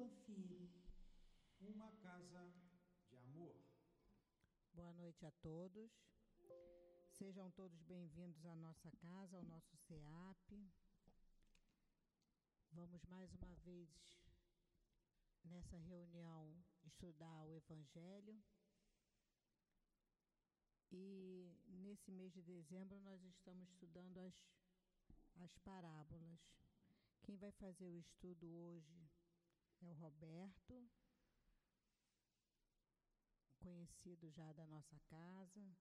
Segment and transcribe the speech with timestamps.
[0.00, 0.66] Panfiro.
[1.60, 2.50] Uma casa
[3.10, 3.54] de amor.
[4.72, 5.92] Boa noite a todos.
[7.10, 10.72] Sejam todos bem-vindos à nossa casa, ao nosso CEAP.
[12.72, 13.90] Vamos mais uma vez
[15.44, 16.50] nessa reunião
[16.82, 18.42] estudar o Evangelho.
[20.90, 24.34] E nesse mês de dezembro nós estamos estudando as,
[25.42, 26.40] as parábolas.
[27.20, 29.09] Quem vai fazer o estudo hoje
[29.82, 30.90] é o Roberto,
[33.58, 35.76] conhecido já da nossa casa.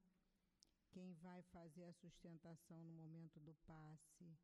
[0.91, 4.37] Quem vai fazer a sustentação no momento do passe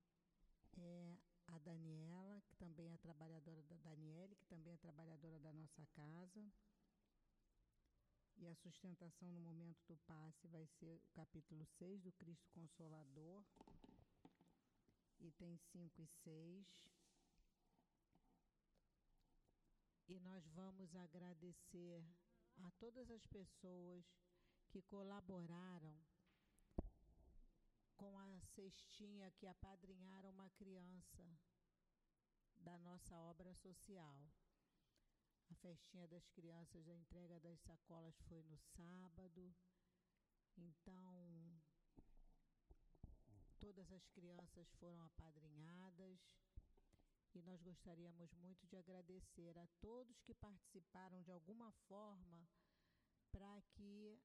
[0.77, 5.85] é a Daniela, que também é trabalhadora da Daniele, que também é trabalhadora da nossa
[5.88, 6.52] casa.
[8.38, 13.44] E a sustentação no momento do passe vai ser o capítulo 6 do Cristo Consolador,
[15.19, 16.95] itens 5 e 6.
[20.08, 22.06] E nós vamos agradecer
[22.58, 24.06] a todas as pessoas
[24.70, 25.97] que colaboraram
[27.95, 31.25] com a cestinha que apadrinharam uma criança
[32.58, 34.31] da nossa obra social.
[35.50, 39.56] A festinha das crianças, a entrega das sacolas foi no sábado.
[40.58, 41.62] Então,
[43.59, 46.19] todas as crianças foram apadrinhadas
[47.38, 52.47] e nós gostaríamos muito de agradecer a todos que participaram de alguma forma
[53.31, 54.17] para que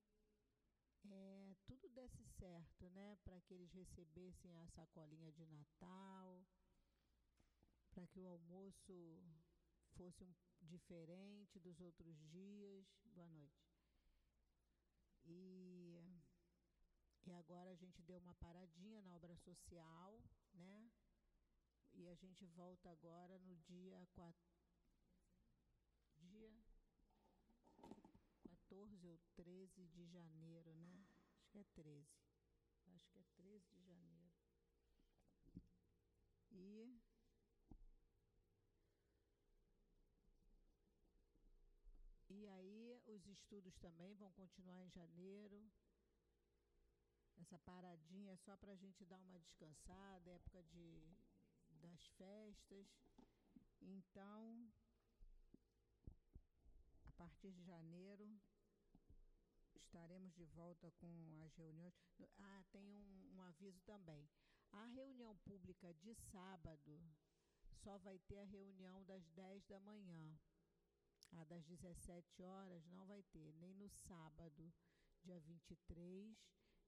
[1.10, 3.16] é, tudo desse certo, né?
[3.24, 6.46] Para que eles recebessem a sacolinha de Natal,
[7.90, 9.20] para que o almoço
[9.96, 12.86] fosse um, diferente dos outros dias.
[13.06, 13.68] Boa noite.
[15.24, 16.00] E,
[17.26, 20.22] e agora a gente deu uma paradinha na obra social,
[20.54, 20.90] né?
[22.00, 24.34] E a gente volta agora no dia 4.
[26.16, 26.50] Dia
[28.42, 31.04] 14 ou 13 de janeiro, né?
[31.36, 32.08] Acho que é 13.
[32.86, 34.32] Acho que é 13 de janeiro.
[36.52, 36.98] E
[42.30, 45.70] E aí os estudos também vão continuar em janeiro.
[47.36, 51.14] Essa paradinha é só para a gente dar uma descansada, época de,
[51.80, 52.86] das festas.
[53.80, 54.70] Então,
[57.04, 58.28] a partir de janeiro,
[59.74, 61.94] estaremos de volta com as reuniões.
[62.38, 64.28] Ah, tem um, um, aviso também.
[64.72, 67.00] A reunião pública de sábado
[67.82, 70.38] só vai ter a reunião das 10 da manhã.
[71.32, 74.72] A das 17 horas não vai ter, nem no sábado,
[75.22, 76.36] dia 23,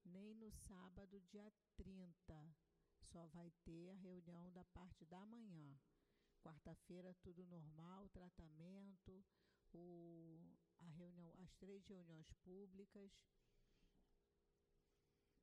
[0.05, 2.55] nem no sábado, dia 30.
[3.11, 5.77] Só vai ter a reunião da parte da manhã.
[6.41, 9.23] Quarta-feira, tudo normal, tratamento,
[9.73, 10.39] o,
[10.79, 13.11] a reunião, as três reuniões públicas.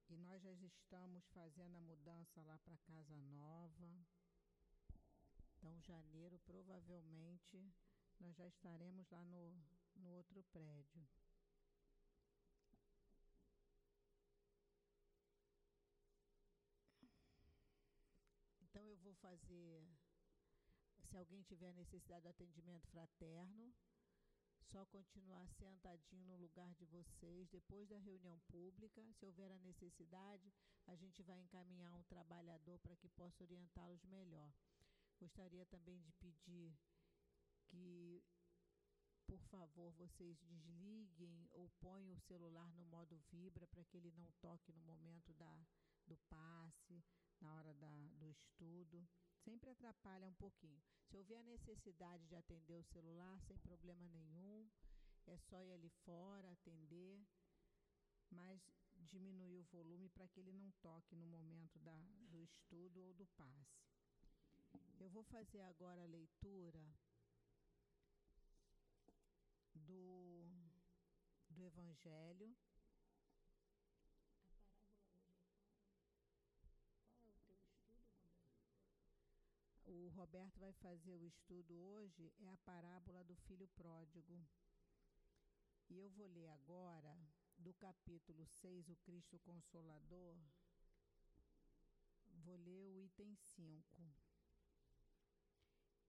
[0.09, 4.05] E nós já estamos fazendo a mudança lá para Casa Nova.
[5.57, 7.63] Então, janeiro, provavelmente,
[8.19, 9.55] nós já estaremos lá no,
[9.95, 11.07] no outro prédio.
[18.63, 19.85] Então, eu vou fazer.
[21.03, 23.75] Se alguém tiver necessidade de atendimento fraterno,
[24.71, 27.49] só continuar sentadinho no lugar de vocês.
[27.49, 30.53] Depois da reunião pública, se houver a necessidade,
[30.87, 34.53] a gente vai encaminhar um trabalhador para que possa orientá-los melhor.
[35.19, 36.79] Gostaria também de pedir
[37.67, 38.23] que,
[39.27, 44.31] por favor, vocês desliguem ou ponham o celular no modo vibra para que ele não
[44.41, 45.67] toque no momento da,
[46.07, 47.03] do passe,
[47.41, 49.09] na hora da, do estudo
[49.45, 50.81] sempre atrapalha um pouquinho.
[51.09, 54.69] Se houver a necessidade de atender o celular, sem problema nenhum,
[55.27, 57.27] é só ir ali fora atender,
[58.31, 58.61] mas
[58.97, 61.99] diminuir o volume para que ele não toque no momento da,
[62.29, 63.81] do estudo ou do passe.
[64.99, 66.85] Eu vou fazer agora a leitura
[69.75, 70.47] do,
[71.49, 72.55] do Evangelho.
[75.91, 76.01] A
[76.33, 77.01] parábola hoje é qual?
[77.19, 78.01] Qual é o teu estudo,
[79.87, 84.39] o Roberto vai fazer o estudo hoje é a parábola do filho pródigo.
[85.89, 87.19] E eu vou ler agora
[87.57, 90.37] do capítulo 6, o Cristo Consolador.
[92.45, 94.13] Vou ler o item 5,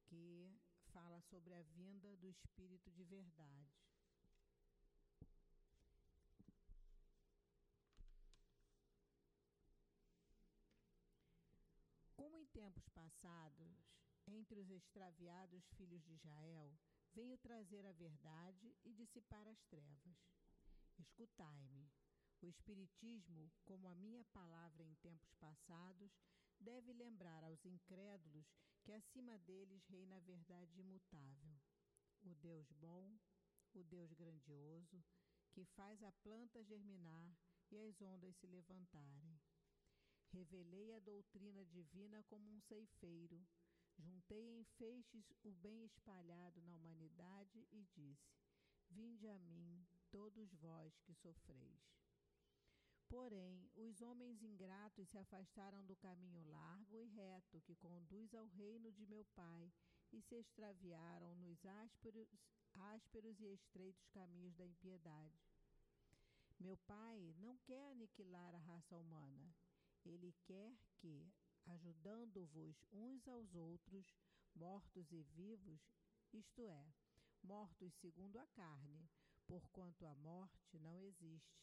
[0.03, 0.59] que
[0.91, 3.71] fala sobre a vinda do Espírito de verdade.
[12.17, 13.83] Como em tempos passados,
[14.27, 16.77] entre os extraviados filhos de Israel,
[17.13, 20.17] venho trazer a verdade e dissipar as trevas.
[20.99, 21.89] Escutai-me.
[22.41, 26.11] O Espiritismo, como a minha palavra em tempos passados,
[26.59, 28.51] deve lembrar aos incrédulos
[28.81, 31.59] que acima deles reina a verdade imutável.
[32.23, 33.15] O Deus bom,
[33.73, 35.03] o Deus grandioso,
[35.51, 37.35] que faz a planta germinar
[37.69, 39.39] e as ondas se levantarem.
[40.33, 43.45] Revelei a doutrina divina como um ceifeiro,
[43.97, 48.39] juntei em feixes o bem espalhado na humanidade e disse:
[48.89, 52.01] Vinde a mim, todos vós que sofreis.
[53.09, 58.89] Porém, os homens ingratos se afastaram do caminho largo e reto que conduz ao reino
[58.89, 59.69] de meu Pai
[60.13, 62.33] e se extraviaram nos ásperos,
[62.73, 65.41] ásperos e estreitos caminhos da impiedade.
[66.57, 69.53] Meu Pai não quer aniquilar a raça humana.
[70.05, 71.31] Ele quer que,
[71.65, 74.15] ajudando-vos uns aos outros,
[74.55, 75.79] mortos e vivos,
[76.33, 76.93] isto é,
[77.43, 79.09] mortos segundo a carne,
[79.47, 81.61] porquanto a morte não existe,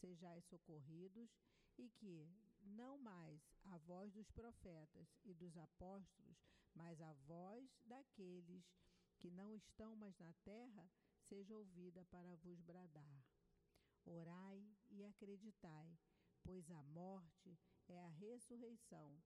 [0.00, 1.30] sejais socorridos,
[1.78, 2.28] e que
[2.60, 6.36] não mais a voz dos profetas e dos apóstolos,
[6.74, 8.64] mas a voz daqueles
[9.18, 10.90] que não estão mais na terra,
[11.28, 13.24] seja ouvida para vos bradar.
[14.04, 15.98] Orai e acreditai,
[16.42, 17.58] pois a morte
[17.88, 19.20] é a ressurreição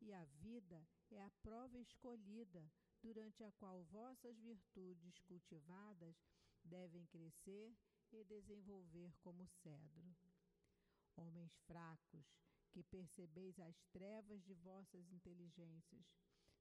[0.00, 2.70] e a vida é a prova escolhida,
[3.02, 6.16] durante a qual vossas virtudes cultivadas
[6.64, 7.74] devem crescer
[8.12, 10.14] e desenvolver como cedro.
[11.16, 12.26] Homens fracos,
[12.70, 16.06] que percebeis as trevas de vossas inteligências,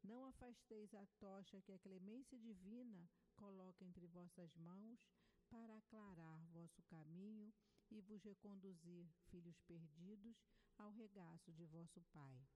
[0.04, 5.00] não afasteis a tocha que a clemência divina coloca entre vossas mãos
[5.50, 7.54] para aclarar vosso caminho
[7.92, 10.38] e vos reconduzir, filhos perdidos,
[10.82, 12.48] ao regaço de vosso Pai.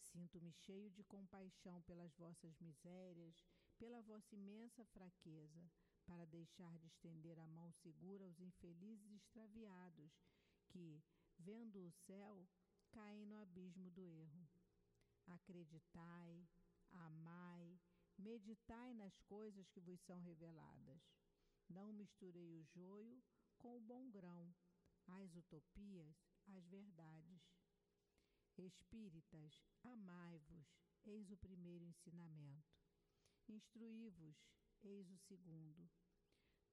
[0.00, 3.44] Sinto-me cheio de compaixão pelas vossas misérias,
[3.78, 5.70] pela vossa imensa fraqueza
[6.06, 10.12] para deixar de estender a mão segura aos infelizes extraviados
[10.68, 11.02] que,
[11.38, 12.46] vendo o céu,
[12.90, 14.48] caem no abismo do erro.
[15.26, 16.46] Acreditai,
[16.92, 17.78] amai,
[18.16, 21.02] meditai nas coisas que vos são reveladas.
[21.68, 23.22] Não misturei o joio
[23.58, 24.54] com o bom grão,
[25.06, 27.42] as utopias, as verdades.
[28.56, 30.66] Espíritas, amai-vos,
[31.06, 32.72] eis o primeiro ensinamento.
[33.48, 34.36] Instruí-vos,
[34.86, 35.90] Eis o segundo.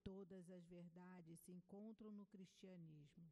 [0.03, 3.31] Todas as verdades se encontram no cristianismo.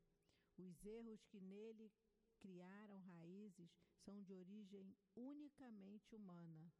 [0.57, 1.91] Os erros que nele
[2.39, 3.69] criaram raízes
[4.06, 6.71] são de origem unicamente humana.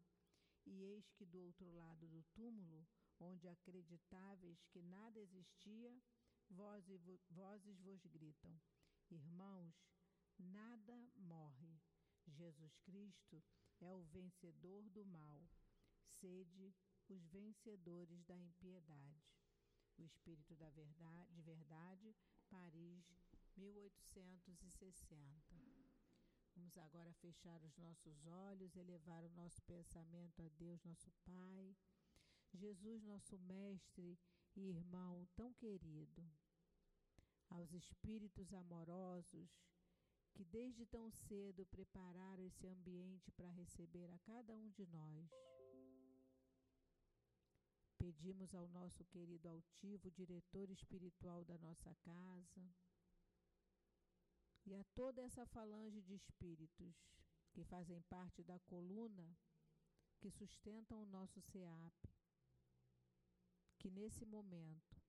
[0.66, 2.88] E eis que do outro lado do túmulo,
[3.20, 6.02] onde acreditáveis que nada existia,
[6.50, 8.58] vozes, vos gritam:
[9.12, 9.74] Irmãos,
[10.38, 11.82] nada morre.
[12.28, 13.44] Jesus Cristo
[13.80, 15.50] é o vencedor do mal.
[16.20, 16.76] Sede
[17.08, 19.26] os vencedores da impiedade.
[19.98, 22.16] O Espírito da Verdade, de Verdade,
[22.50, 23.04] Paris,
[23.58, 25.56] 1860.
[26.56, 31.76] Vamos agora fechar os nossos olhos, elevar o nosso pensamento a Deus, nosso Pai.
[32.54, 34.20] Jesus, nosso Mestre
[34.56, 36.30] e irmão tão querido.
[37.50, 39.50] Aos espíritos amorosos
[40.34, 45.30] que desde tão cedo prepararam esse ambiente para receber a cada um de nós.
[47.98, 52.74] Pedimos ao nosso querido altivo, diretor espiritual da nossa casa,
[54.66, 56.96] e a toda essa falange de espíritos
[57.52, 59.38] que fazem parte da coluna
[60.20, 61.94] que sustentam o nosso SEAP,
[63.80, 65.02] que nesse momento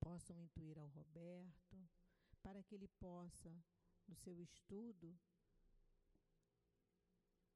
[0.00, 1.88] possam intuir ao Roberto,
[2.42, 3.50] para que ele possa,
[4.06, 5.18] no seu estudo,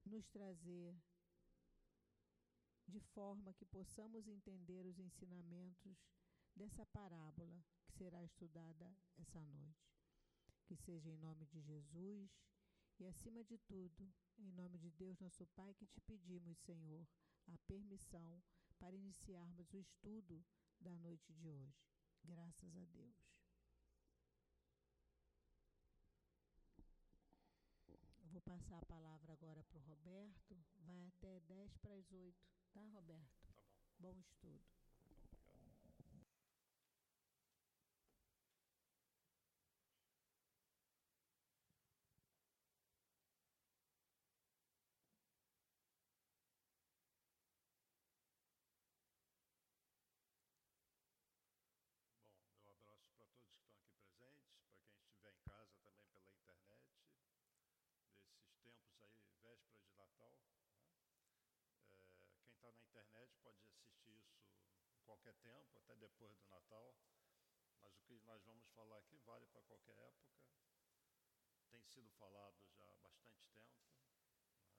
[0.05, 0.95] nos trazer
[2.89, 5.97] de forma que possamos entender os ensinamentos
[6.55, 9.97] dessa parábola que será estudada essa noite.
[10.67, 12.31] Que seja em nome de Jesus
[12.99, 17.07] e, acima de tudo, em nome de Deus, nosso Pai, que te pedimos, Senhor,
[17.47, 18.43] a permissão
[18.79, 20.45] para iniciarmos o estudo
[20.81, 21.92] da noite de hoje.
[22.25, 23.17] Graças a Deus.
[27.88, 30.57] Eu vou passar a palavra agora para o Roberto.
[30.87, 32.37] Vai até 10 para as 8.
[32.73, 32.93] Tá, Roberto?
[32.93, 33.25] Tá bom.
[33.99, 34.64] Bom estudo.
[35.88, 36.26] Obrigado.
[52.64, 56.09] Bom, meu abraço para todos que estão aqui presentes, para quem estiver em casa também
[56.12, 60.33] pela internet, nesses tempos aí, véspera de Natal.
[60.40, 60.57] né?
[61.90, 62.07] É,
[62.40, 64.40] quem está na internet, pode assistir isso
[64.95, 66.97] em qualquer tempo, até depois do Natal.
[67.83, 70.33] Mas o que nós vamos falar aqui vale para qualquer época.
[71.71, 73.83] Tem sido falado já há bastante tempo.
[73.90, 74.76] Né?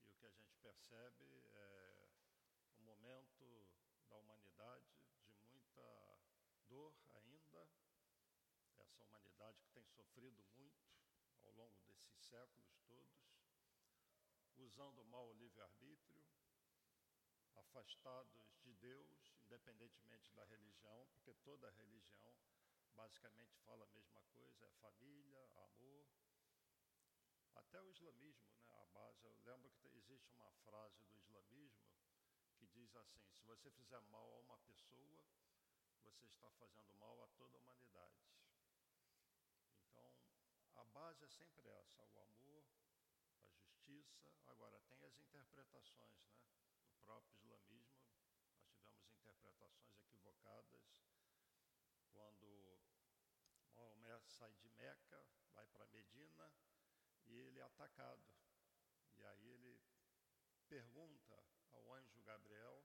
[0.00, 2.08] E o que a gente percebe é
[2.78, 3.68] um momento
[4.08, 4.90] da humanidade
[5.20, 6.18] de muita
[6.68, 7.68] dor ainda.
[8.78, 10.91] Essa humanidade que tem sofrido muito
[11.52, 13.36] ao longo desses séculos todos,
[14.56, 16.24] usando mal o livre-arbítrio,
[17.54, 22.34] afastados de Deus, independentemente da religião, porque toda religião
[22.94, 26.06] basicamente fala a mesma coisa, é família, amor.
[27.54, 31.92] Até o islamismo, né, a base, eu lembro que existe uma frase do islamismo
[32.54, 35.26] que diz assim, se você fizer mal a uma pessoa,
[36.02, 38.41] você está fazendo mal a toda a humanidade.
[40.92, 42.64] Base é sempre essa, o amor,
[43.46, 44.30] a justiça.
[44.46, 46.36] Agora, tem as interpretações, né?
[47.04, 50.82] próprio islamismo, nós tivemos interpretações equivocadas
[52.12, 52.78] quando
[53.74, 56.52] Maomé sai de Meca, vai para Medina
[57.24, 58.24] e ele é atacado.
[59.16, 59.80] E aí ele
[60.68, 62.84] pergunta ao anjo Gabriel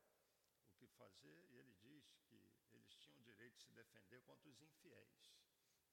[0.64, 4.50] o que fazer e ele diz que eles tinham o direito de se defender contra
[4.50, 5.32] os infiéis.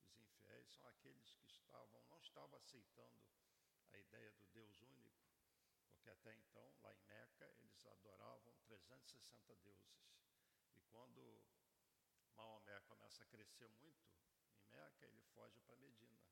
[0.07, 3.23] Os infiéis são aqueles que estavam, não estavam aceitando
[3.93, 5.25] a ideia do Deus único,
[5.89, 10.13] porque até então, lá em Meca, eles adoravam 360 deuses.
[10.77, 11.43] E quando
[12.35, 14.13] Maomé começa a crescer muito
[14.59, 16.23] em Meca, ele foge para Medina.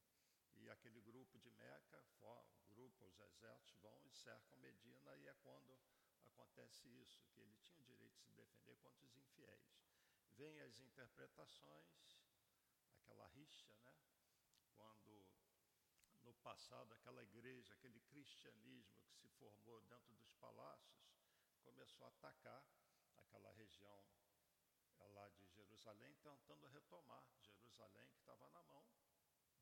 [0.57, 5.35] E aquele grupo de Meca, o grupo, os exércitos vão e cercam Medina, e é
[5.43, 5.79] quando
[6.27, 9.81] acontece isso, que ele tinha o direito de se defender contra os infiéis.
[10.37, 12.22] Vêm as interpretações,
[13.13, 13.95] aquela rixa, né?
[14.75, 15.29] Quando
[16.23, 21.05] no passado, aquela igreja, aquele cristianismo que se formou dentro dos palácios,
[21.61, 22.65] começou a atacar
[23.19, 24.07] aquela região
[24.97, 28.83] é, lá de Jerusalém, tentando retomar Jerusalém, que estava na mão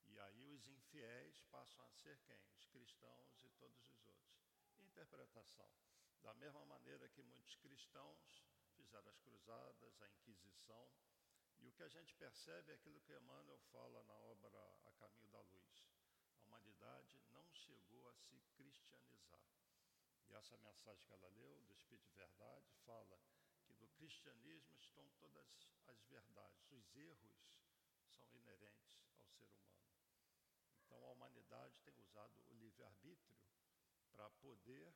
[0.08, 2.44] E aí os infiéis passam a ser quem?
[2.52, 4.44] Os cristãos e todos os outros.
[4.80, 5.72] Interpretação.
[6.20, 8.44] Da mesma maneira que muitos cristãos
[8.76, 10.90] fizeram as cruzadas, a Inquisição,
[11.62, 14.48] e o que a gente percebe é aquilo que Emmanuel fala na obra
[14.84, 15.86] A Caminho da Luz.
[16.36, 19.40] A humanidade não chegou a se cristianizar.
[20.28, 23.20] E essa mensagem que ela leu, do Espírito de Verdade, fala
[23.62, 25.46] que no cristianismo estão todas
[25.86, 26.66] as verdades.
[26.72, 27.46] Os erros
[28.08, 29.86] são inerentes ao ser humano.
[30.84, 33.38] Então a humanidade tem usado o livre-arbítrio
[34.10, 34.92] para poder,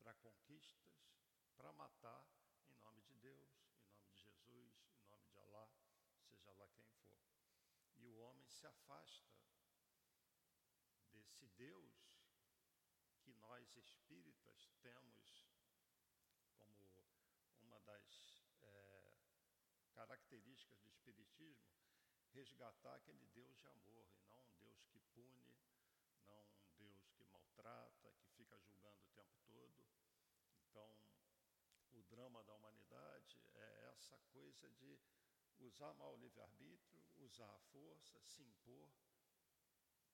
[0.00, 1.14] para conquistas,
[1.56, 2.26] para matar
[2.72, 3.48] em nome de Deus,
[3.78, 5.68] em nome de Jesus, em nome de Allah
[6.28, 7.18] seja lá quem for.
[7.96, 9.38] E o se afasta
[11.12, 11.94] desse Deus
[13.20, 15.46] que nós espíritas temos
[16.56, 17.04] como
[17.62, 19.12] uma das é,
[19.92, 21.76] características do espiritismo,
[22.32, 25.56] resgatar aquele Deus de amor e não um Deus que pune,
[26.26, 29.84] não um Deus que maltrata, que fica julgando o tempo todo.
[30.62, 30.98] Então,
[31.92, 34.98] o drama da humanidade é essa coisa de
[35.60, 38.88] usar mal o livre-arbítrio, usar a força, se impor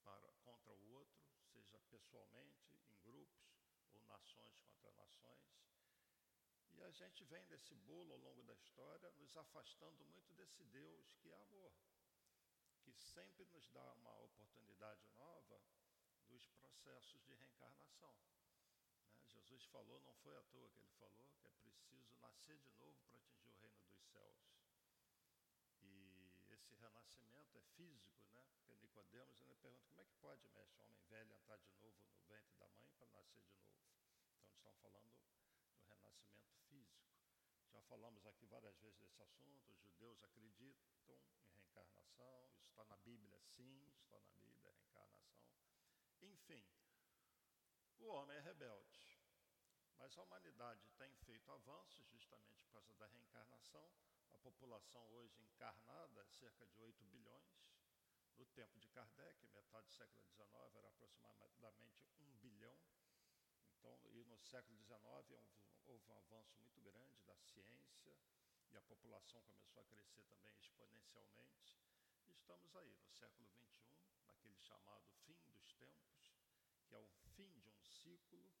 [0.03, 3.45] para, contra o outro, seja pessoalmente, em grupos,
[3.93, 5.55] ou nações contra nações.
[6.71, 11.13] E a gente vem desse bolo ao longo da história, nos afastando muito desse Deus
[11.13, 11.73] que é amor,
[12.81, 15.61] que sempre nos dá uma oportunidade nova
[16.27, 18.13] dos processos de reencarnação.
[18.13, 19.25] Né?
[19.27, 22.99] Jesus falou, não foi à toa que ele falou, que é preciso nascer de novo
[23.07, 24.54] para atingir o reino dos céus.
[26.65, 28.43] Esse renascimento é físico, né?
[28.49, 32.17] Porque Nicodemos ainda pergunta como é que pode, mestre, homem velho entrar de novo no
[32.23, 33.77] ventre da mãe para nascer de novo.
[34.33, 35.13] Então estamos falando
[35.77, 37.05] do renascimento físico.
[37.69, 42.97] Já falamos aqui várias vezes desse assunto, os judeus acreditam em reencarnação, isso está na
[42.97, 45.45] Bíblia sim, está na Bíblia, reencarnação.
[46.19, 46.65] Enfim,
[47.99, 49.05] o homem é rebelde.
[49.99, 53.93] Mas a humanidade tem feito avanços justamente por causa da reencarnação
[54.45, 57.65] população hoje encarnada é cerca de 8 bilhões.
[58.37, 62.77] No tempo de Kardec, metade do século XIX, era aproximadamente 1 bilhão.
[63.71, 65.01] Então, e no século XIX
[65.87, 68.15] houve um avanço muito grande da ciência
[68.69, 71.81] e a população começou a crescer também exponencialmente.
[72.27, 73.65] E estamos aí no século XXI,
[74.27, 76.35] naquele chamado fim dos tempos,
[76.85, 78.53] que é o fim de um ciclo,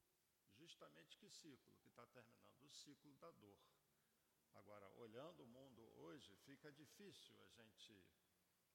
[0.57, 1.75] justamente que ciclo?
[1.75, 3.59] Que está terminando o ciclo da dor.
[4.55, 8.03] Agora, olhando o mundo hoje, fica difícil a gente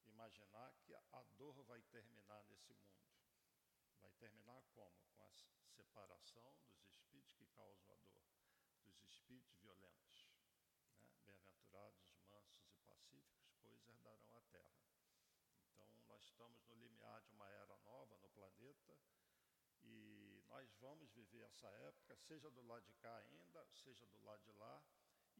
[0.06, 3.10] imaginar que a dor vai terminar nesse mundo.
[4.00, 5.04] Vai terminar como?
[5.16, 5.30] Com a
[5.74, 7.50] separação dos espíritos que
[9.10, 10.26] espíritos violentos.
[10.26, 11.14] Né?
[11.24, 14.82] Bem-aventurados os mansos e pacíficos, pois herdarão a terra.
[15.68, 18.98] Então, nós estamos no limiar de uma era nova no planeta
[19.82, 24.42] e nós vamos viver essa época, seja do lado de cá ainda, seja do lado
[24.42, 24.82] de lá,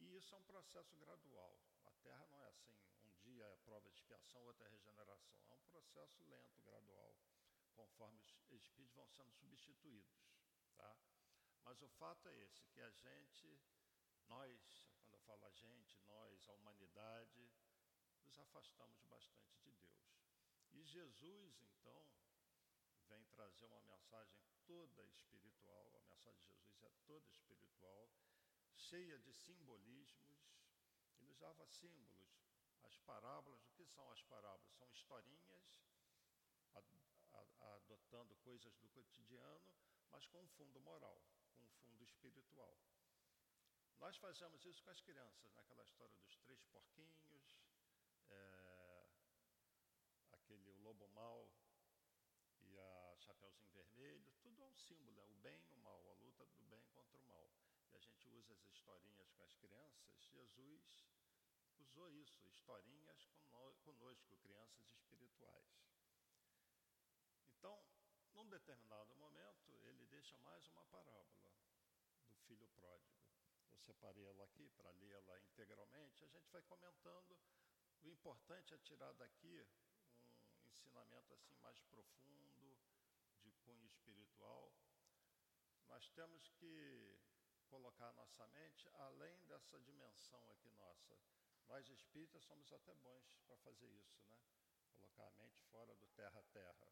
[0.01, 1.57] e isso é um processo gradual.
[1.85, 5.39] A Terra não é assim, um dia é prova de expiação, outro é regeneração.
[5.49, 7.15] É um processo lento, gradual,
[7.75, 10.25] conforme os espíritos vão sendo substituídos.
[10.75, 10.97] Tá?
[11.63, 13.61] Mas o fato é esse, que a gente,
[14.27, 17.51] nós, quando eu falo a gente, nós, a humanidade,
[18.23, 20.11] nos afastamos bastante de Deus.
[20.71, 22.05] E Jesus, então,
[23.07, 28.09] vem trazer uma mensagem toda espiritual, a mensagem de Jesus é toda espiritual,
[28.75, 30.39] cheia de simbolismos.
[31.17, 32.29] Ele usava símbolos,
[32.83, 33.65] as parábolas.
[33.65, 34.73] O que são as parábolas?
[34.73, 35.81] São historinhas
[37.61, 39.73] adotando coisas do cotidiano,
[40.11, 41.21] mas com um fundo moral,
[41.53, 42.77] com um fundo espiritual.
[43.99, 47.57] Nós fazemos isso com as crianças, naquela história dos três porquinhos,
[48.29, 49.05] é,
[50.31, 51.51] aquele lobo mau
[52.61, 56.13] e a Chapeuzinho Vermelho, tudo é um símbolo, é o bem e o mal, a
[56.13, 57.49] luta do bem contra o mal.
[58.51, 61.07] E a gente usa as historinhas com as crianças, Jesus
[61.79, 63.29] usou isso, historinhas
[63.85, 65.65] conosco, crianças espirituais.
[67.47, 67.81] Então,
[68.33, 71.49] num determinado momento, ele deixa mais uma parábola
[72.27, 73.21] do filho pródigo.
[73.69, 76.25] Eu separei ela aqui para lê-la integralmente.
[76.25, 77.39] A gente vai comentando.
[78.01, 79.65] O importante é tirar daqui
[80.61, 82.77] um ensinamento assim mais profundo,
[83.39, 84.73] de cunho espiritual.
[85.87, 87.20] Nós temos que
[87.71, 91.17] colocar a nossa mente além dessa dimensão aqui nossa.
[91.69, 94.37] Nós espíritas somos até bons para fazer isso, né?
[94.91, 96.87] Colocar a mente fora do terra a terra.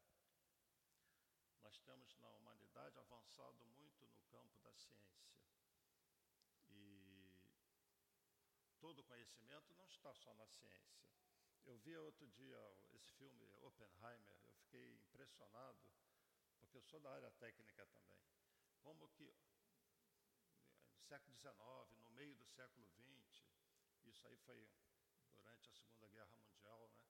[1.60, 5.30] Nós temos na humanidade avançado muito no campo da ciência.
[6.70, 7.36] E
[8.78, 10.98] todo conhecimento não está só na ciência.
[11.66, 12.58] Eu vi outro dia
[12.94, 15.78] esse filme Oppenheimer, eu fiquei impressionado,
[16.58, 18.18] porque eu sou da área técnica também.
[18.80, 19.30] Como que
[21.10, 21.56] século XIX,
[22.04, 23.42] no meio do século XX,
[24.04, 24.64] isso aí foi
[25.34, 27.04] durante a Segunda Guerra Mundial, né?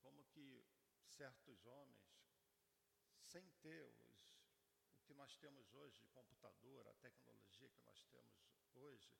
[0.00, 0.66] Como que
[1.06, 2.10] certos homens
[3.22, 4.36] sem ter os,
[4.96, 8.36] o que nós temos hoje de computador, a tecnologia que nós temos
[8.74, 9.14] hoje,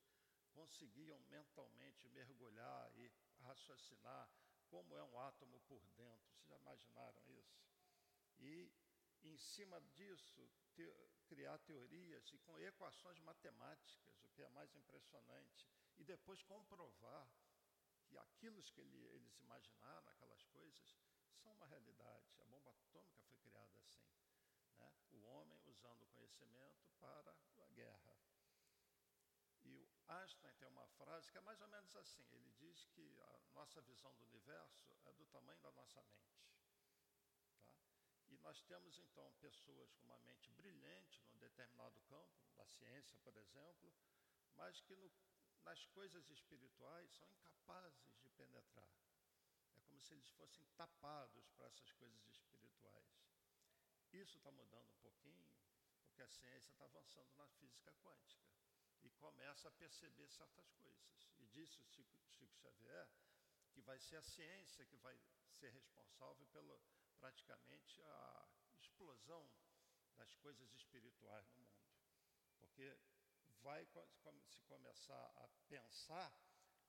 [0.55, 3.09] conseguiam mentalmente mergulhar e
[3.43, 4.29] raciocinar
[4.67, 6.29] como é um átomo por dentro.
[6.33, 7.63] Vocês já imaginaram isso?
[8.41, 8.73] E,
[9.23, 10.93] em cima disso, te,
[11.27, 17.29] criar teorias e com equações matemáticas, o que é mais impressionante, e depois comprovar
[18.07, 20.97] que aquilo que ele, eles imaginaram, aquelas coisas,
[21.43, 22.27] são uma realidade.
[22.41, 24.11] A bomba atômica foi criada assim.
[24.79, 24.93] Né?
[25.13, 28.17] O homem usando o conhecimento para a guerra.
[29.63, 33.21] E o Einstein tem uma frase que é mais ou menos assim: ele diz que
[33.21, 36.41] a nossa visão do universo é do tamanho da nossa mente.
[38.43, 43.93] Nós temos então pessoas com uma mente brilhante num determinado campo, da ciência, por exemplo,
[44.57, 45.11] mas que no,
[45.63, 48.91] nas coisas espirituais são incapazes de penetrar.
[49.77, 53.21] É como se eles fossem tapados para essas coisas espirituais.
[54.13, 55.47] Isso está mudando um pouquinho,
[56.03, 58.51] porque a ciência está avançando na física quântica
[59.03, 61.29] e começa a perceber certas coisas.
[61.39, 63.09] E disse o Chico, Chico Xavier
[63.73, 65.17] que vai ser a ciência que vai
[65.59, 66.79] ser responsável pela
[67.21, 68.49] praticamente a
[68.81, 69.49] explosão
[70.17, 72.01] das coisas espirituais no mundo.
[72.59, 72.99] Porque
[73.63, 73.87] vai
[74.49, 76.33] se começar a pensar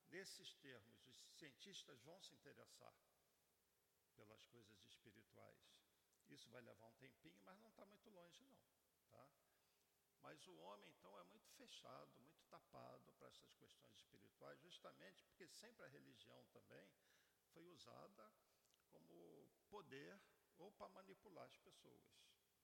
[0.09, 2.93] nesses termos, os cientistas vão se interessar
[4.15, 5.59] pelas coisas espirituais.
[6.29, 8.57] Isso vai levar um tempinho, mas não está muito longe, não.
[9.09, 9.27] Tá?
[10.21, 15.47] Mas o homem, então, é muito fechado, muito tapado para essas questões espirituais, justamente porque
[15.47, 16.89] sempre a religião também
[17.53, 18.31] foi usada
[18.91, 20.19] como poder
[20.57, 22.03] ou para manipular as pessoas.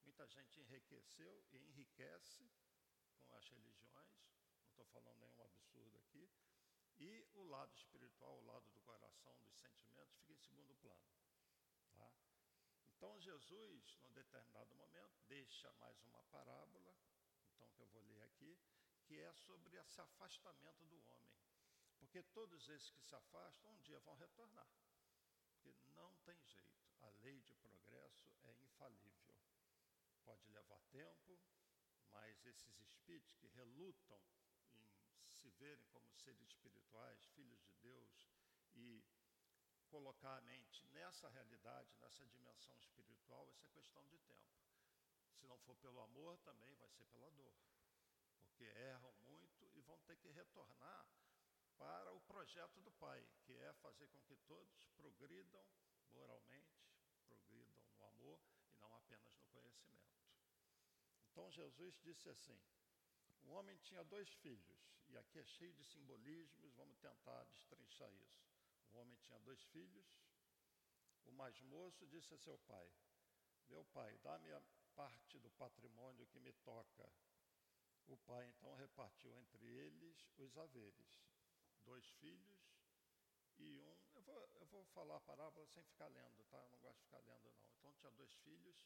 [0.04, 2.52] Muita gente enriqueceu e enriquece
[3.26, 4.13] com as religiões,
[4.62, 6.30] não estou falando nenhum absurdo aqui,
[7.00, 11.08] e o lado espiritual, o lado do coração, dos sentimentos, fica em segundo plano.
[11.96, 12.12] Tá?
[12.88, 16.96] Então Jesus, num determinado momento, deixa mais uma parábola,
[17.56, 18.58] então que eu vou ler aqui,
[19.06, 21.38] que é sobre esse afastamento do homem.
[22.00, 24.67] Porque todos esses que se afastam, um dia vão retornar.
[25.50, 26.87] Porque não tem jeito.
[27.02, 29.36] A lei de progresso é infalível.
[30.24, 31.40] Pode levar tempo,
[32.12, 34.22] mas esses espíritos que relutam
[35.30, 38.28] se verem como seres espirituais, filhos de Deus,
[38.76, 39.04] e
[39.88, 44.58] colocar a mente nessa realidade, nessa dimensão espiritual, isso é questão de tempo.
[45.36, 47.56] Se não for pelo amor, também vai ser pela dor.
[48.42, 51.08] Porque erram muito e vão ter que retornar
[51.78, 55.66] para o projeto do Pai, que é fazer com que todos progridam
[56.12, 56.87] moralmente,
[58.17, 58.39] amor
[58.71, 60.17] e não apenas no conhecimento.
[61.32, 62.60] Então Jesus disse assim:
[63.43, 64.77] um homem tinha dois filhos,
[65.08, 68.45] e aqui é cheio de simbolismos, vamos tentar destrinchar isso.
[68.91, 70.06] Um homem tinha dois filhos,
[71.25, 72.91] o mais moço disse a seu pai:
[73.67, 74.62] Meu pai, dá-me a
[74.95, 77.10] parte do patrimônio que me toca.
[78.08, 81.21] O pai então repartiu entre eles os haveres.
[81.84, 82.60] Dois filhos
[83.58, 84.07] e um.
[84.28, 86.58] Vou, eu vou falar a parábola sem ficar lendo, tá?
[86.58, 87.72] Eu não gosto de ficar lendo, não.
[87.78, 88.86] Então tinha dois filhos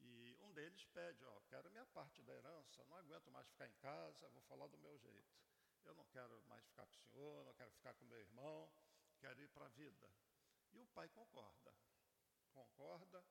[0.00, 3.74] e um deles pede: Ó, quero minha parte da herança, não aguento mais ficar em
[3.74, 5.36] casa, vou falar do meu jeito.
[5.84, 8.72] Eu não quero mais ficar com o senhor, não quero ficar com meu irmão,
[9.18, 10.10] quero ir para a vida.
[10.72, 11.72] E o pai concorda.
[12.52, 13.24] Concorda,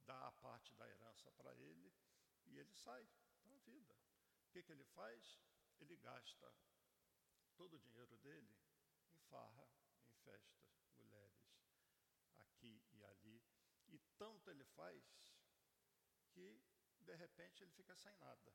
[0.00, 1.92] dá a parte da herança para ele
[2.46, 3.08] e ele sai
[3.42, 3.94] para a vida.
[4.46, 5.38] O que, que ele faz?
[5.80, 6.52] Ele gasta
[7.56, 8.54] todo o dinheiro dele
[9.10, 9.68] em farra,
[10.06, 10.62] em festas,
[10.96, 11.56] mulheres,
[12.36, 13.42] aqui e ali.
[13.92, 15.04] E tanto ele faz
[16.30, 16.60] que,
[17.00, 18.52] de repente, ele fica sem nada.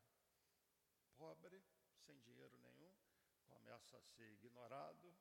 [1.16, 1.64] Pobre,
[2.04, 2.92] sem dinheiro nenhum,
[3.46, 5.16] começa a ser ignorado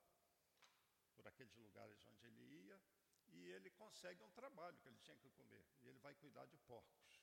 [1.15, 2.82] por aqueles lugares onde ele ia,
[3.27, 5.65] e ele consegue um trabalho que ele tinha que comer.
[5.82, 7.21] E ele vai cuidar de porcos.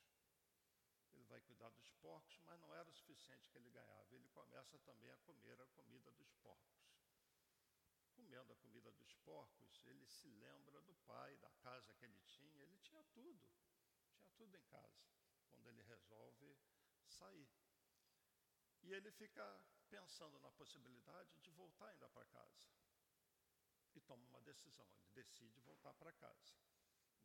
[1.12, 4.14] Ele vai cuidar dos porcos, mas não era o suficiente que ele ganhava.
[4.14, 6.93] Ele começa também a comer a comida dos porcos.
[8.24, 12.62] Comendo a comida dos porcos, ele se lembra do pai, da casa que ele tinha.
[12.62, 13.50] Ele tinha tudo.
[14.16, 15.04] Tinha tudo em casa.
[15.50, 16.56] Quando ele resolve
[17.06, 17.46] sair.
[18.82, 19.44] E ele fica
[19.90, 22.66] pensando na possibilidade de voltar ainda para casa
[23.94, 24.88] e toma uma decisão.
[24.96, 26.54] Ele decide voltar para casa.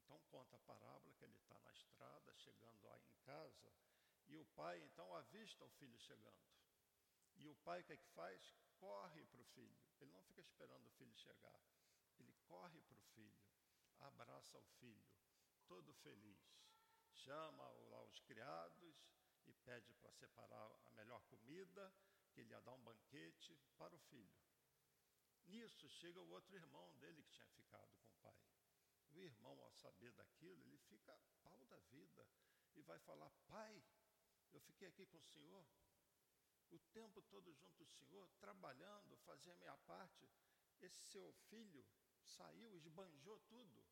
[0.04, 3.74] Então conta a parábola que ele está na estrada, chegando lá em casa,
[4.28, 6.44] e o pai então avista o filho chegando.
[7.38, 8.54] E o pai o que é que faz?
[8.80, 9.78] Corre para o filho.
[10.00, 11.60] Ele não fica esperando o filho chegar.
[12.18, 13.40] Ele corre para o filho,
[14.00, 15.08] abraça o filho,
[15.68, 16.40] todo feliz.
[17.12, 18.96] Chama lá os criados
[19.46, 21.94] e pede para separar a melhor comida,
[22.32, 24.40] que ele ia dar um banquete para o filho.
[25.48, 28.40] Nisso chega o outro irmão dele que tinha ficado com o pai.
[29.12, 32.28] O irmão, ao saber daquilo, ele fica pau da vida
[32.76, 33.84] e vai falar: Pai,
[34.54, 35.66] eu fiquei aqui com o senhor,
[36.72, 40.30] o tempo todo junto do senhor, trabalhando, fazia a minha parte.
[40.82, 41.86] Esse seu filho
[42.24, 43.84] saiu, esbanjou tudo.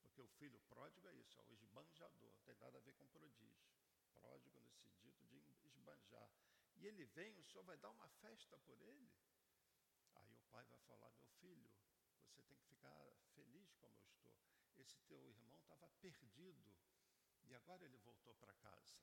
[0.00, 3.06] Porque o filho pródigo é isso, é o esbanjador, não tem nada a ver com
[3.08, 3.66] prodígio.
[4.12, 4.60] Pródigo
[5.02, 6.30] nesse dito de esbanjar.
[6.76, 9.10] E ele vem, o senhor vai dar uma festa por ele?
[10.14, 11.70] Aí o pai vai falar: Meu filho,
[12.26, 12.98] você tem que ficar
[13.34, 14.36] feliz como eu estou.
[14.76, 16.74] Esse teu irmão estava perdido
[17.46, 18.96] e agora ele voltou para casa.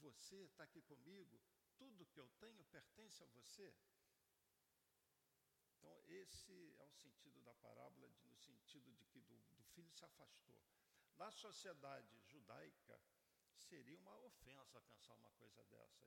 [0.00, 1.40] Você está aqui comigo,
[1.80, 3.74] tudo que eu tenho pertence a você.
[5.78, 9.90] Então, esse é o sentido da parábola, de, no sentido de que do, do filho
[9.90, 10.60] se afastou.
[11.16, 13.00] Na sociedade judaica,
[13.54, 16.06] seria uma ofensa pensar uma coisa dessa.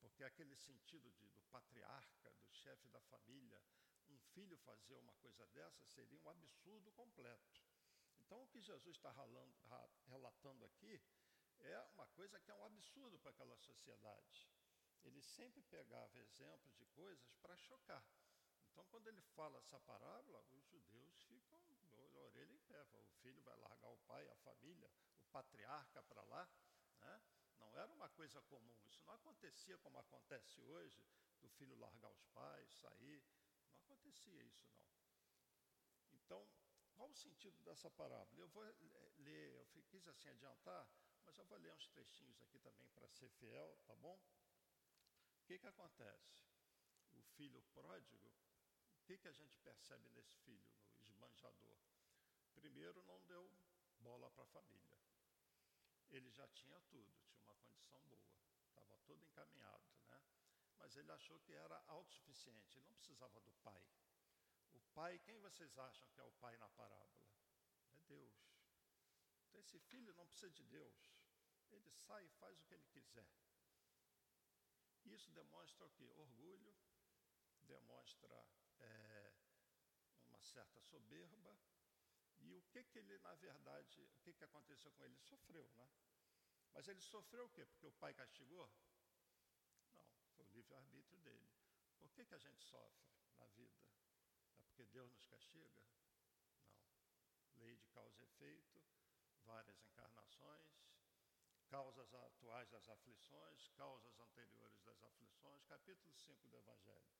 [0.00, 3.62] Porque aquele sentido de, do patriarca, do chefe da família,
[4.08, 7.62] um filho fazer uma coisa dessa seria um absurdo completo.
[8.18, 9.12] Então, o que Jesus está
[10.08, 11.00] relatando aqui
[11.60, 14.48] é uma coisa que é um absurdo para aquela sociedade.
[15.04, 18.04] Ele sempre pegava exemplos de coisas para chocar.
[18.70, 21.58] Então, quando ele fala essa parábola, os judeus ficam
[22.14, 22.82] a orelha em pé.
[22.94, 26.48] O filho vai largar o pai, a família, o patriarca para lá.
[26.98, 27.22] Né?
[27.58, 28.76] Não era uma coisa comum.
[28.86, 31.04] Isso não acontecia como acontece hoje,
[31.40, 33.22] do filho largar os pais, sair.
[33.72, 34.82] Não acontecia isso, não.
[36.12, 36.48] Então,
[36.94, 38.40] qual o sentido dessa parábola?
[38.40, 38.64] Eu vou
[39.18, 40.88] ler, eu quis assim adiantar,
[41.24, 44.18] mas eu vou ler uns trechinhos aqui também para ser fiel, tá bom?
[45.52, 46.40] Que, que acontece?
[47.12, 48.26] O filho pródigo,
[48.96, 51.76] o que, que a gente percebe nesse filho, no esbanjador?
[52.54, 53.50] Primeiro, não deu
[54.00, 54.92] bola para a família
[56.16, 58.30] ele já tinha tudo, tinha uma condição boa,
[58.68, 60.22] estava todo encaminhado, né?
[60.78, 63.82] Mas ele achou que era autossuficiente, ele não precisava do pai.
[64.74, 67.26] O pai, quem vocês acham que é o pai na parábola?
[67.94, 68.52] É Deus.
[69.48, 71.14] Então esse filho não precisa de Deus.
[71.70, 73.26] Ele sai e faz o que ele quiser.
[75.04, 76.10] Isso demonstra o quê?
[76.12, 76.74] Orgulho,
[77.62, 78.46] demonstra
[78.78, 79.32] é,
[80.26, 81.58] uma certa soberba,
[82.38, 85.14] e o que que ele, na verdade, o que que aconteceu com ele?
[85.14, 85.88] Ele sofreu, né?
[86.72, 87.64] Mas ele sofreu o quê?
[87.66, 88.70] Porque o pai castigou?
[89.92, 91.48] Não, foi o livre-arbítrio dele.
[92.00, 93.80] Por que, que a gente sofre na vida?
[94.56, 95.82] É porque Deus nos castiga?
[96.44, 97.60] Não.
[97.60, 98.82] Lei de causa e efeito,
[99.44, 100.91] várias encarnações,
[101.72, 107.10] causas atuais das aflições, causas anteriores das aflições, capítulo 5 do Evangelho.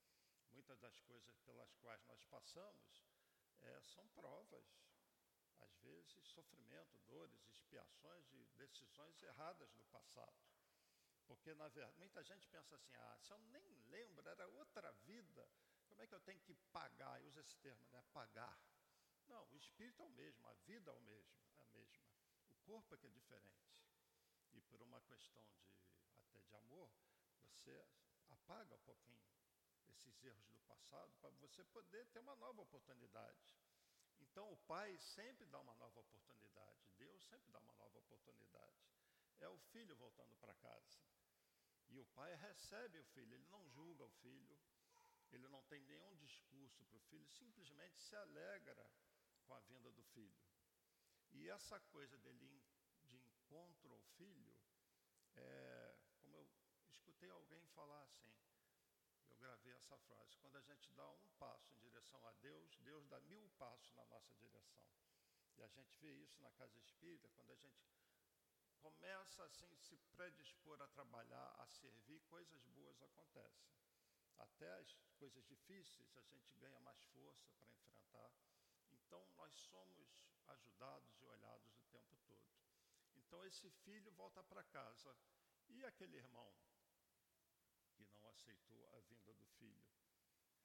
[0.51, 3.03] muitas das coisas pelas quais nós passamos
[3.63, 4.67] é, são provas,
[5.61, 10.37] às vezes sofrimento, dores, expiações de decisões erradas do passado.
[11.27, 15.49] Porque, na verdade, muita gente pensa assim: ah, se eu nem lembro, era outra vida,
[15.89, 17.23] como é que eu tenho que pagar?
[17.23, 18.05] E usa esse termo, né?
[18.13, 18.61] Pagar.
[19.29, 22.05] Não, o espírito é o mesmo, a vida é o mesmo, é a mesma.
[22.51, 23.73] O corpo é que é diferente.
[24.55, 26.91] E por uma questão de até de amor,
[27.41, 27.85] você
[28.29, 29.23] apaga um pouquinho
[29.89, 33.39] esses erros do passado para você poder ter uma nova oportunidade.
[34.21, 38.81] Então o pai sempre dá uma nova oportunidade, Deus sempre dá uma nova oportunidade.
[39.41, 40.99] É o filho voltando para casa.
[41.91, 44.59] E o pai recebe o filho, ele não julga o filho,
[45.31, 48.91] ele não tem nenhum discurso para o filho, simplesmente se alegra
[49.45, 50.41] com a vinda do filho.
[51.33, 52.63] E essa coisa dele
[53.53, 54.57] de encontro ao filho,
[55.37, 56.49] é, como eu
[56.89, 58.35] escutei alguém falar assim,
[59.29, 63.07] eu gravei essa frase: quando a gente dá um passo em direção a Deus, Deus
[63.09, 64.89] dá mil passos na nossa direção.
[65.59, 67.93] E a gente vê isso na casa espírita, quando a gente
[68.81, 73.71] começa assim se predispor a trabalhar, a servir, coisas boas acontecem.
[74.39, 78.33] Até as coisas difíceis a gente ganha mais força para enfrentar.
[78.91, 81.72] Então nós somos ajudados e olhados o.
[83.33, 85.17] Então esse filho volta para casa
[85.71, 86.55] e aquele irmão
[87.95, 89.89] que não aceitou a vinda do filho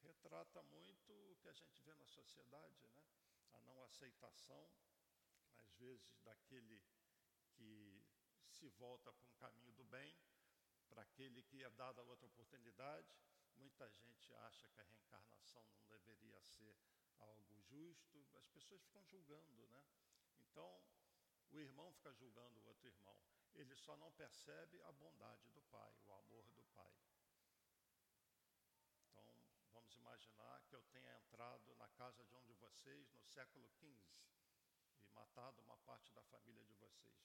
[0.01, 3.06] retrata muito o que a gente vê na sociedade, né?
[3.53, 4.69] A não aceitação,
[5.60, 6.84] às vezes daquele
[7.53, 8.06] que
[8.49, 10.13] se volta para um caminho do bem,
[10.89, 13.17] para aquele que é dada outra oportunidade.
[13.56, 16.77] Muita gente acha que a reencarnação não deveria ser
[17.19, 19.86] algo justo, as pessoas ficam julgando, né?
[20.41, 20.84] Então,
[21.52, 23.18] o irmão fica julgando o outro irmão.
[23.56, 26.94] Ele só não percebe a bondade do pai, o amor do pai.
[29.02, 29.26] Então,
[29.74, 33.98] vamos imaginar que eu tenha entrado na casa de um de vocês no século XV
[35.02, 37.18] e matado uma parte da família de vocês.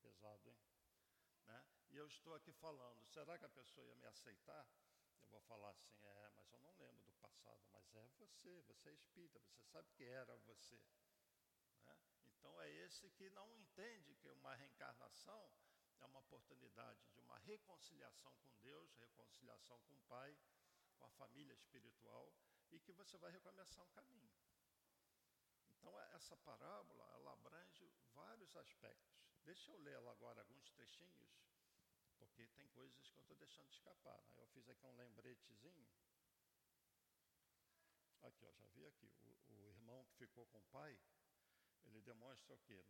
[0.00, 0.58] Pesado, hein?
[1.46, 1.64] Né?
[1.90, 4.66] E eu estou aqui falando, será que a pessoa ia me aceitar?
[5.20, 8.90] Eu vou falar assim, é, mas eu não lembro do passado, mas é você, você
[8.90, 10.80] é espírita, você sabe que era você.
[12.46, 15.50] Então é esse que não entende que uma reencarnação
[16.00, 20.38] é uma oportunidade de uma reconciliação com Deus, reconciliação com o Pai,
[20.96, 22.32] com a família espiritual,
[22.70, 24.32] e que você vai recomeçar um caminho.
[25.70, 29.26] Então essa parábola, ela abrange vários aspectos.
[29.42, 31.28] Deixa eu ler ela agora, alguns trechinhos,
[32.16, 34.22] porque tem coisas que eu estou deixando escapar.
[34.30, 34.42] Né?
[34.42, 35.88] Eu fiz aqui um lembretezinho.
[38.22, 39.12] Aqui, ó, já vi aqui.
[39.22, 40.96] O, o, irmão que ficou com o pai,
[41.86, 42.84] ele demonstra o quê?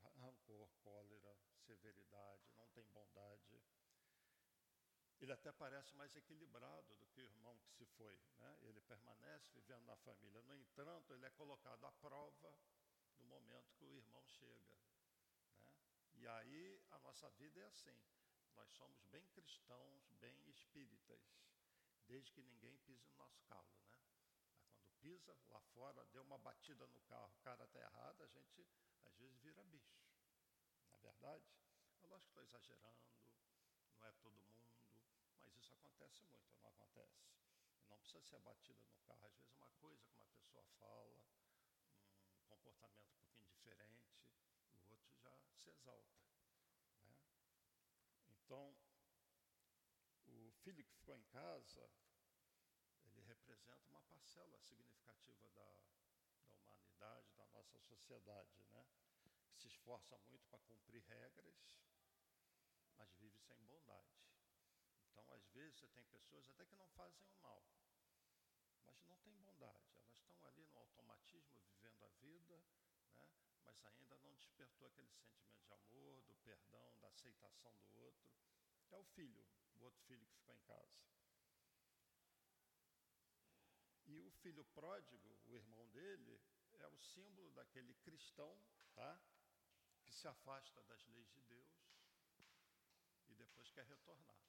[0.00, 1.36] No rancor, cólera,
[1.66, 3.60] severidade, não tem bondade.
[5.20, 8.20] Ele até parece mais equilibrado do que o irmão que se foi.
[8.38, 8.58] Né?
[8.62, 10.42] Ele permanece vivendo na família.
[10.42, 12.58] No entanto, ele é colocado à prova
[13.18, 14.76] no momento que o irmão chega.
[16.14, 17.98] E aí a nossa vida é assim.
[18.54, 21.20] Nós somos bem cristãos, bem espíritas,
[22.06, 23.95] desde que ninguém pise no nosso calo, né?
[25.00, 28.66] Pisa lá fora, deu uma batida no carro, o cara está errado, a gente
[29.04, 30.00] às vezes vira bicho.
[30.90, 31.44] Na é verdade,
[32.02, 33.00] é lógico que estou exagerando,
[33.98, 34.72] não é todo mundo,
[35.38, 37.24] mas isso acontece muito, não acontece.
[37.88, 41.22] Não precisa ser batida no carro, às vezes uma coisa que uma pessoa fala,
[42.38, 44.18] um comportamento um pouquinho diferente,
[44.72, 46.16] o outro já se exalta.
[47.04, 47.14] Né?
[48.28, 48.76] Então,
[50.26, 51.88] o filho que ficou em casa,
[53.46, 55.70] representa uma parcela significativa da,
[56.50, 58.84] da humanidade, da nossa sociedade, né?
[59.20, 61.78] que se esforça muito para cumprir regras,
[62.96, 64.18] mas vive sem bondade.
[65.12, 67.64] Então, às vezes, você tem pessoas até que não fazem o mal,
[68.84, 69.94] mas não têm bondade.
[69.94, 72.60] Elas estão ali no automatismo, vivendo a vida,
[73.14, 73.30] né?
[73.62, 78.28] mas ainda não despertou aquele sentimento de amor, do perdão, da aceitação do outro.
[78.90, 81.06] É o filho, o outro filho que ficou em casa.
[84.16, 86.40] E o filho pródigo, o irmão dele,
[86.78, 88.58] é o símbolo daquele cristão,
[88.94, 89.20] tá?
[90.02, 91.86] Que se afasta das leis de Deus
[93.28, 94.40] e depois quer retornar.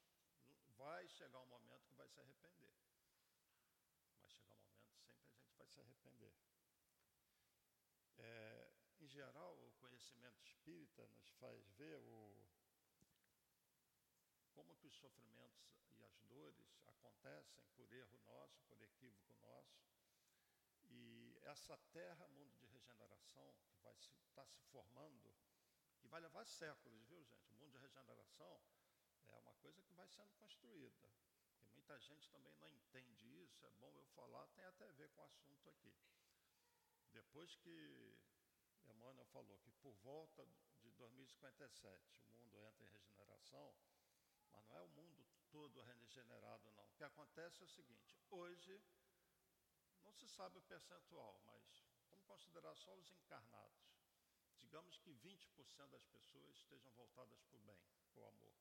[0.78, 2.74] Vai chegar um momento que vai se arrepender.
[4.22, 6.34] Vai chegar um momento, sempre a gente vai se arrepender.
[8.20, 12.47] É, em geral, o conhecimento espírita nos faz ver o,
[14.58, 19.86] como que os sofrimentos e as dores acontecem por erro nosso, por equívoco nosso.
[20.90, 25.32] E essa terra, mundo de regeneração, que vai estar se, tá se formando,
[26.00, 27.54] que vai levar séculos, viu gente?
[27.54, 28.60] O mundo de regeneração
[29.28, 31.08] é uma coisa que vai sendo construída.
[31.76, 35.10] Muita muita gente também não entende isso, é bom eu falar, tem até a ver
[35.12, 35.96] com o assunto aqui.
[37.14, 38.18] Depois que
[38.90, 40.46] Emmanuel falou que por volta
[40.82, 43.74] de 2057 o mundo entra em regeneração,
[44.58, 46.84] mas não é o mundo todo regenerado, não.
[46.86, 48.82] O que acontece é o seguinte: hoje,
[50.02, 53.86] não se sabe o percentual, mas vamos considerar só os encarnados.
[54.58, 57.80] Digamos que 20% das pessoas estejam voltadas para o bem,
[58.12, 58.56] para o amor.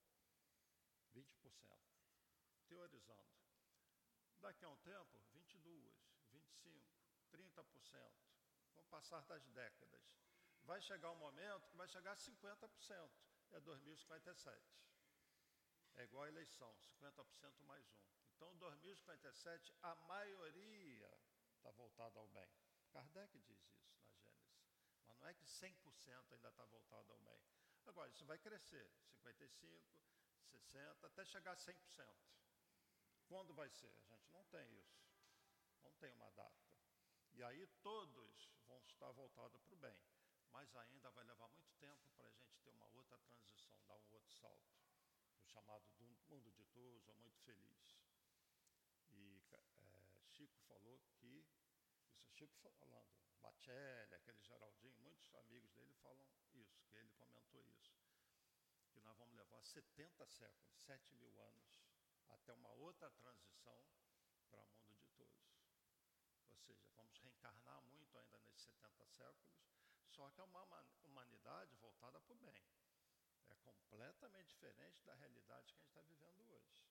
[1.14, 1.24] 20%.
[2.68, 3.32] Teorizando.
[4.40, 5.94] Daqui a um tempo, 22,
[6.30, 6.94] 25,
[7.32, 8.12] 30%.
[8.74, 10.20] Com o passar das décadas.
[10.64, 13.10] Vai chegar um momento que vai chegar a 50%.
[13.52, 14.76] É 2057.
[15.96, 17.98] É igual a eleição, 50% mais um.
[18.34, 21.10] Então, 2057, a maioria
[21.56, 22.50] está voltada ao bem.
[22.90, 24.62] Kardec diz isso na Gênesis.
[25.06, 27.40] Mas não é que 100% ainda está voltado ao bem.
[27.86, 29.82] Agora, isso vai crescer, 55,
[30.50, 32.14] 60, até chegar a 100%.
[33.26, 33.90] Quando vai ser?
[33.96, 35.00] A gente não tem isso.
[35.82, 36.66] Não tem uma data.
[37.32, 39.98] E aí todos vão estar voltados para o bem.
[40.50, 44.12] Mas ainda vai levar muito tempo para a gente ter uma outra transição, dar um
[44.12, 44.85] outro salto.
[45.52, 47.96] Chamado do mundo ditoso, muito feliz.
[49.10, 51.46] E é, Chico falou que,
[52.14, 53.08] isso é Chico falando,
[53.40, 57.94] Batelli, aquele Geraldinho, muitos amigos dele falam isso, que ele comentou isso.
[58.90, 61.80] Que nós vamos levar 70 séculos, 7 mil anos,
[62.28, 63.80] até uma outra transição
[64.50, 65.46] para o mundo ditoso.
[66.50, 69.56] Ou seja, vamos reencarnar muito ainda nesses 70 séculos,
[70.08, 70.64] só que é uma
[71.02, 72.85] humanidade voltada para o bem.
[73.48, 76.84] É completamente diferente da realidade que a gente está vivendo hoje.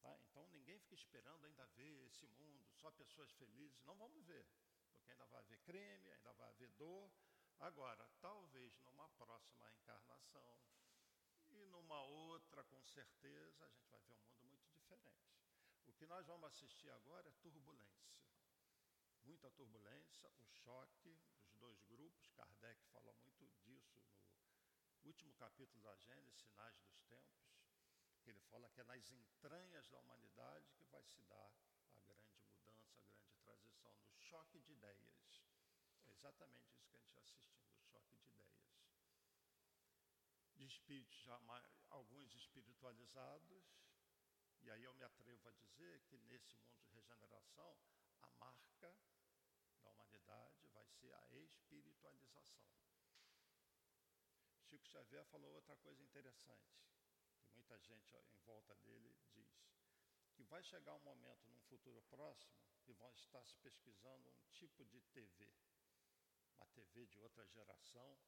[0.00, 0.18] Tá?
[0.22, 3.82] Então ninguém fica esperando ainda ver esse mundo, só pessoas felizes.
[3.84, 4.46] Não vamos ver,
[4.92, 7.10] porque ainda vai haver crime, ainda vai haver dor.
[7.58, 10.58] Agora, talvez numa próxima encarnação
[11.48, 15.40] e numa outra, com certeza, a gente vai ver um mundo muito diferente.
[15.86, 18.06] O que nós vamos assistir agora é turbulência
[19.26, 22.30] muita turbulência, o choque dos dois grupos.
[22.36, 24.25] Kardec fala muito disso no
[25.06, 27.46] último capítulo da Gênesis, Sinais dos Tempos,
[28.26, 31.52] ele fala que é nas entranhas da humanidade que vai se dar
[31.94, 35.44] a grande mudança, a grande transição, no choque de ideias.
[36.02, 38.66] É exatamente isso que a gente está assistindo, o choque de ideias.
[40.56, 41.28] De espíritos
[41.90, 43.64] alguns espiritualizados,
[44.62, 47.78] e aí eu me atrevo a dizer que nesse mundo de regeneração,
[48.22, 48.92] a marca
[49.82, 52.66] da humanidade vai ser a espiritualização.
[54.68, 56.76] Chico Xavier falou outra coisa interessante,
[57.38, 59.48] que muita gente em volta dele diz,
[60.34, 62.52] que vai chegar um momento num futuro próximo
[62.82, 65.52] que vão estar se pesquisando um tipo de TV,
[66.56, 68.18] uma TV de outra geração,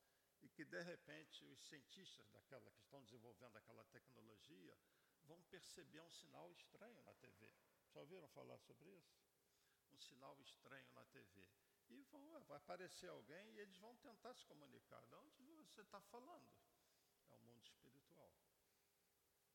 [0.41, 4.79] e que de repente os cientistas daquela que estão desenvolvendo aquela tecnologia
[5.25, 7.53] vão perceber um sinal estranho na TV.
[7.91, 9.19] Já ouviram falar sobre isso?
[9.93, 11.49] um sinal estranho na TV.
[11.91, 15.03] E vão, vai aparecer alguém e eles vão tentar se comunicar.
[15.07, 15.33] De onde
[15.73, 16.49] você está falando?
[17.31, 18.33] É o mundo espiritual.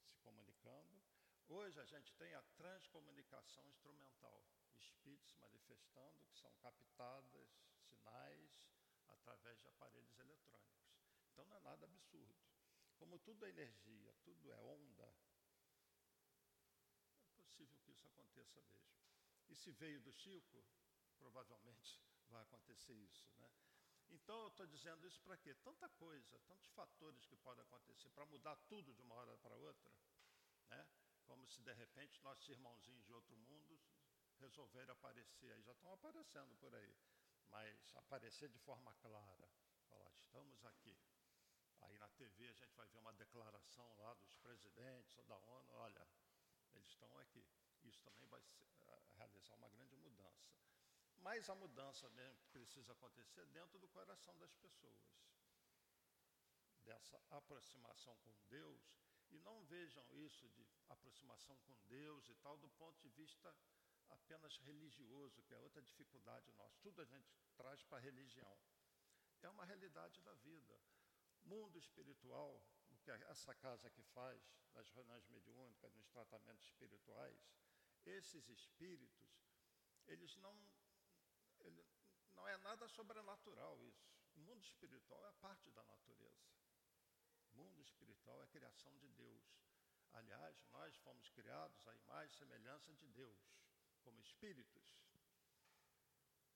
[0.07, 1.01] Se comunicando.
[1.47, 4.43] Hoje a gente tem a transcomunicação instrumental.
[4.73, 7.49] Espíritos se manifestando, que são captadas,
[7.87, 8.69] sinais,
[9.07, 10.73] através de aparelhos eletrônicos.
[11.31, 12.35] Então não é nada absurdo.
[12.97, 15.13] Como tudo é energia, tudo é onda,
[17.25, 18.93] é possível que isso aconteça mesmo.
[19.49, 20.63] E se veio do Chico,
[21.17, 21.99] provavelmente
[22.33, 23.25] vai acontecer isso.
[23.37, 23.49] Né?
[24.09, 25.53] Então eu estou dizendo isso para quê?
[25.63, 29.91] Tanta coisa, tantos fatores que podem acontecer para mudar tudo de uma hora para outra.
[30.67, 30.87] Né?
[31.25, 33.79] Como se de repente nossos irmãozinhos de outro mundo
[34.39, 36.95] resolverem aparecer, aí já estão aparecendo por aí,
[37.49, 39.47] mas aparecer de forma clara,
[39.87, 40.97] falar, estamos aqui.
[41.81, 45.71] Aí na TV a gente vai ver uma declaração lá dos presidentes ou da ONU,
[45.73, 46.07] olha,
[46.73, 47.45] eles estão aqui.
[47.83, 48.41] Isso também vai
[48.87, 50.49] eh, realizar uma grande mudança.
[51.23, 52.09] Mas a mudança
[52.51, 55.01] precisa acontecer dentro do coração das pessoas.
[56.83, 58.81] Dessa aproximação com Deus.
[59.31, 63.55] E não vejam isso de aproximação com Deus e tal, do ponto de vista
[64.09, 66.77] apenas religioso, que é outra dificuldade nossa.
[66.81, 68.55] Tudo a gente traz para a religião.
[69.41, 70.79] É uma realidade da vida.
[71.45, 74.41] Mundo espiritual, o que essa casa aqui faz,
[74.73, 77.39] nas reuniões mediúnicas, nos tratamentos espirituais,
[78.05, 79.41] esses espíritos,
[80.07, 80.72] eles não.
[81.63, 81.85] Ele,
[82.35, 84.07] não é nada sobrenatural isso.
[84.35, 86.51] O mundo espiritual é parte da natureza.
[87.51, 89.43] O mundo espiritual é criação de Deus.
[90.13, 93.39] Aliás, nós fomos criados à imagem e semelhança de Deus,
[94.01, 94.97] como espíritos.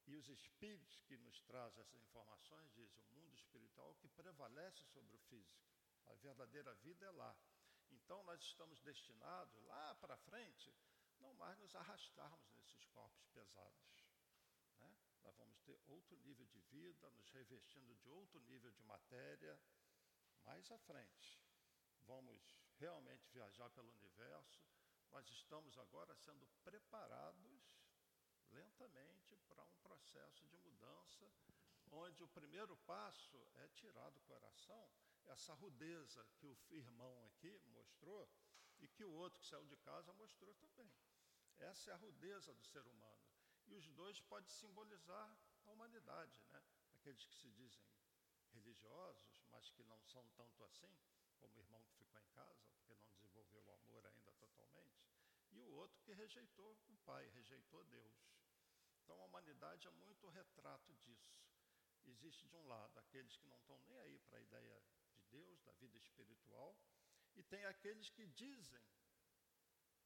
[0.05, 5.15] E os espíritos que nos trazem essas informações dizem o mundo espiritual que prevalece sobre
[5.15, 5.67] o físico.
[6.05, 7.35] A verdadeira vida é lá.
[7.91, 10.73] Então nós estamos destinados lá para frente
[11.37, 14.06] mais nos arrastarmos nesses corpos pesados.
[15.27, 19.59] Nós vamos ter outro nível de vida, nos revestindo de outro nível de matéria
[20.45, 21.37] mais à frente.
[22.05, 24.65] Vamos realmente viajar pelo universo.
[25.11, 27.61] Nós estamos agora sendo preparados
[28.51, 31.29] lentamente para um processo de mudança,
[31.91, 34.89] onde o primeiro passo é tirar do coração
[35.25, 38.29] essa rudeza que o irmão aqui mostrou
[38.79, 41.05] e que o outro que saiu de casa mostrou também.
[41.57, 43.26] Essa é a rudeza do ser humano.
[43.67, 46.63] E os dois podem simbolizar a humanidade, né?
[46.93, 47.83] Aqueles que se dizem
[48.53, 50.97] religiosos, mas que não são tanto assim,
[51.37, 55.05] como o irmão que ficou em casa, porque não desenvolveu o amor ainda totalmente,
[55.51, 58.15] e o outro que rejeitou o pai, rejeitou Deus.
[59.03, 61.37] Então a humanidade é muito retrato disso.
[62.05, 64.81] Existe de um lado aqueles que não estão nem aí para a ideia
[65.13, 66.77] de Deus, da vida espiritual,
[67.35, 68.81] e tem aqueles que dizem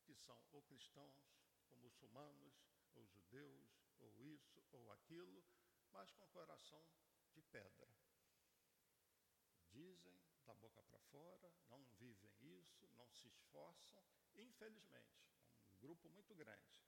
[0.03, 1.31] que são ou cristãos,
[1.69, 2.53] ou muçulmanos,
[3.01, 5.43] ou judeus, ou isso, ou aquilo,
[5.89, 6.85] mas com coração
[7.33, 7.89] de pedra.
[9.69, 14.03] Dizem da boca para fora, não vivem isso, não se esforçam,
[14.35, 15.27] infelizmente,
[15.65, 16.85] é um grupo muito grande.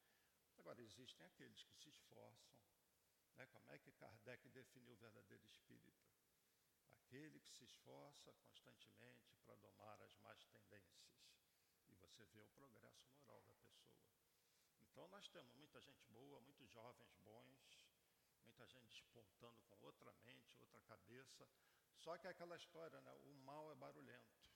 [0.57, 2.59] Agora, existem aqueles que se esforçam.
[3.35, 3.45] Né?
[3.47, 6.07] Como é que Kardec definiu o verdadeiro espírito?
[6.91, 11.23] Aquele que se esforça constantemente para domar as más tendências.
[11.89, 14.22] E você vê o progresso moral da pessoa.
[14.93, 17.81] Então, nós temos muita gente boa, muitos jovens bons,
[18.43, 21.49] muita gente despontando com outra mente, outra cabeça.
[21.97, 23.11] Só que é aquela história, né?
[23.25, 24.51] o mal é barulhento.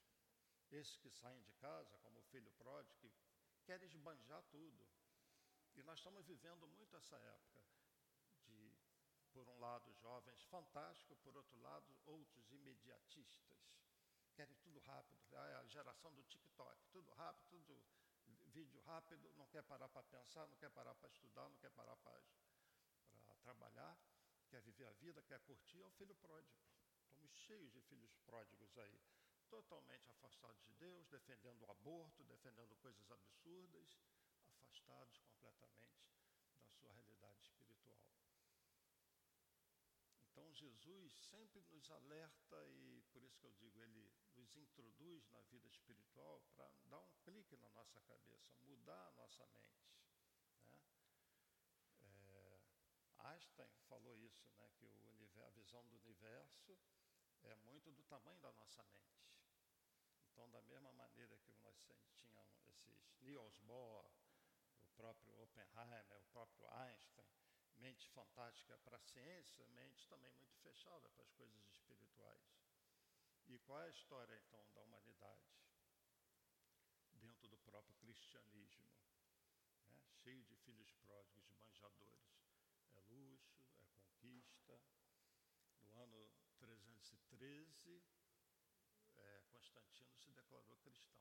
[0.70, 3.10] Esses que saem de casa, como o filho pródigo, que
[3.64, 4.88] querem esbanjar tudo.
[5.74, 7.60] E nós estamos vivendo muito essa época
[8.44, 8.72] de,
[9.32, 13.58] por um lado, jovens fantásticos, por outro lado, outros imediatistas.
[14.36, 15.20] Querem tudo rápido.
[15.32, 17.82] É a geração do TikTok, tudo rápido, tudo
[18.58, 21.96] vídeo rápido, não quer parar para pensar, não quer parar para estudar, não quer parar
[21.96, 22.20] para
[23.40, 23.96] trabalhar,
[24.48, 26.58] quer viver a vida, quer curtir, é o filho pródigo.
[27.04, 29.00] Estamos cheios de filhos pródigos aí,
[29.48, 33.96] totalmente afastados de Deus, defendendo o aborto, defendendo coisas absurdas,
[34.48, 36.02] afastados completamente
[36.60, 38.02] da sua realidade espiritual.
[40.38, 45.40] Então Jesus sempre nos alerta e por isso que eu digo, ele nos introduz na
[45.42, 49.90] vida espiritual para dar um clique na nossa cabeça, mudar a nossa mente.
[50.62, 50.78] Né?
[52.02, 52.60] É,
[53.30, 56.78] Einstein falou isso, né, que o universo, a visão do universo
[57.42, 59.26] é muito do tamanho da nossa mente.
[60.30, 61.76] Então, da mesma maneira que nós
[62.12, 64.08] tínhamos esses Niels Bohr,
[64.96, 67.26] próprio Oppenheimer, o próprio Einstein,
[67.78, 72.42] mente fantástica para a ciência, mente também muito fechada para as coisas espirituais.
[73.46, 75.56] E qual é a história, então, da humanidade?
[77.14, 78.86] Dentro do próprio cristianismo,
[79.88, 80.00] né?
[80.22, 82.38] cheio de filhos pródigos, de manjadores.
[82.94, 84.80] É luxo, é conquista.
[85.82, 88.02] No ano 313,
[89.16, 91.18] é, Constantino se declarou cristão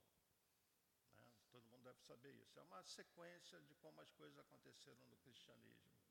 [1.58, 2.60] todo mundo deve saber isso.
[2.60, 6.07] É uma sequência de como as coisas aconteceram no cristianismo.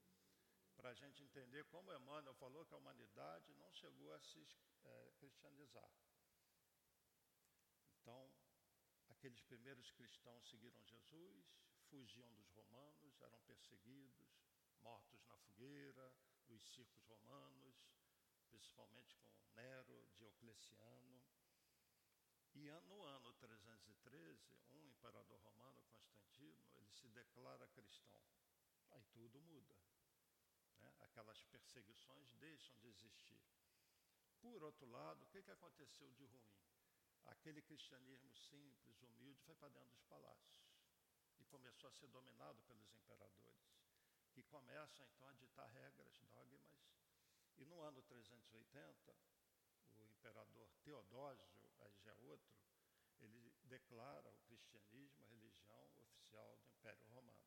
[0.87, 4.47] Para a gente entender como Emmanuel falou que a humanidade não chegou a se
[4.85, 5.91] é, cristianizar.
[7.91, 8.33] Então,
[9.09, 11.45] aqueles primeiros cristãos seguiram Jesus,
[11.91, 14.39] fugiam dos romanos, eram perseguidos,
[14.81, 16.15] mortos na fogueira,
[16.47, 17.75] nos circos romanos,
[18.49, 21.21] principalmente com Nero, Diocleciano.
[22.55, 28.23] E no ano 313, um imperador romano, Constantino, ele se declara cristão.
[28.93, 29.77] Aí tudo muda.
[30.81, 30.93] Né?
[31.01, 33.41] Aquelas perseguições deixam de existir.
[34.41, 36.57] Por outro lado, o que, que aconteceu de ruim?
[37.27, 40.57] Aquele cristianismo simples, humilde, foi para dentro dos palácios
[41.39, 43.77] e começou a ser dominado pelos imperadores,
[44.33, 46.63] que começam então a ditar regras, dogmas.
[47.57, 49.17] E no ano 380,
[49.97, 52.55] o imperador Teodósio aí já é outro,
[53.19, 57.47] ele declara o cristianismo a religião oficial do Império Romano.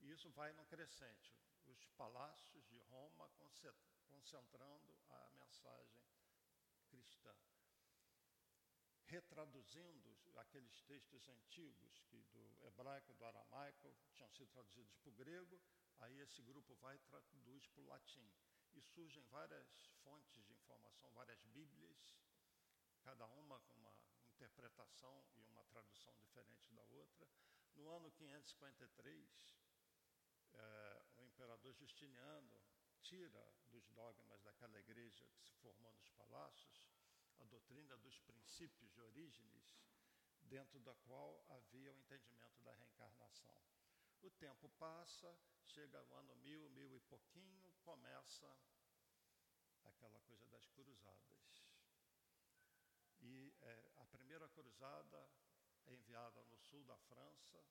[0.00, 1.36] E isso vai num crescente,
[1.70, 3.28] os palácios de Roma
[4.08, 6.04] concentrando a mensagem
[6.88, 7.34] cristã.
[9.06, 15.60] Retraduzindo aqueles textos antigos que do hebraico, do aramaico, tinham sido traduzidos para o grego,
[15.98, 18.32] aí esse grupo vai e traduz para o latim.
[18.72, 19.68] E surgem várias
[20.04, 22.16] fontes de informação, várias bíblias,
[23.02, 23.92] cada uma com uma
[24.28, 27.28] interpretação e uma tradução diferente da outra.
[27.74, 29.58] No ano 553,
[30.54, 31.09] é, o
[31.40, 32.60] imperador Justiniano
[33.00, 36.86] tira dos dogmas daquela igreja que se formou nos palácios
[37.38, 39.80] a doutrina dos princípios de Orígenes,
[40.42, 43.58] dentro da qual havia o entendimento da reencarnação.
[44.20, 45.34] O tempo passa,
[45.64, 48.54] chega o ano mil, mil e pouquinho, começa
[49.84, 51.64] aquela coisa das cruzadas.
[53.22, 55.26] E é, a primeira cruzada
[55.86, 57.64] é enviada no sul da França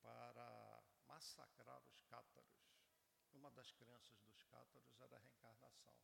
[0.00, 0.67] para
[1.18, 2.62] massacrar os cátaros.
[3.32, 5.96] Uma das crenças dos cátaros era a reencarnação.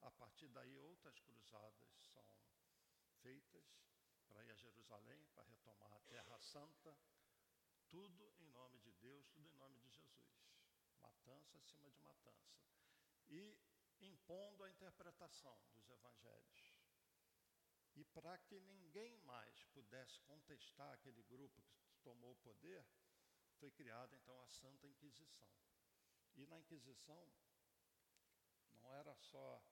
[0.00, 2.26] A partir daí, outras cruzadas são
[3.22, 3.64] feitas
[4.26, 6.98] para ir a Jerusalém, para retomar a Terra Santa.
[7.88, 10.34] Tudo em nome de Deus, tudo em nome de Jesus.
[11.00, 12.58] Matança acima de matança.
[13.28, 13.56] E
[14.00, 16.74] impondo a interpretação dos evangelhos.
[17.94, 22.84] E para que ninguém mais pudesse contestar aquele grupo que tomou o poder,
[23.58, 25.48] foi criada então a Santa Inquisição.
[26.34, 27.32] E na Inquisição
[28.74, 29.62] não era só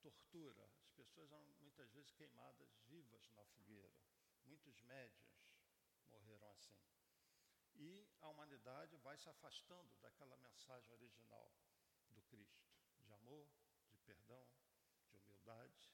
[0.00, 3.90] tortura, as pessoas eram muitas vezes queimadas vivas na fogueira.
[4.44, 5.42] Muitos médios
[6.10, 6.76] morreram assim.
[7.74, 11.52] E a humanidade vai se afastando daquela mensagem original
[12.10, 12.68] do Cristo,
[13.00, 13.48] de amor,
[13.88, 14.46] de perdão,
[15.08, 15.92] de humildade.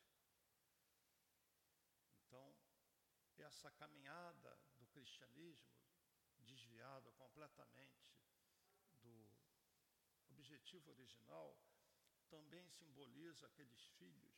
[2.27, 2.57] Então,
[3.39, 5.88] essa caminhada do cristianismo,
[6.53, 8.09] desviado completamente
[9.03, 9.15] do
[10.31, 11.57] objetivo original,
[12.29, 14.37] também simboliza aqueles filhos.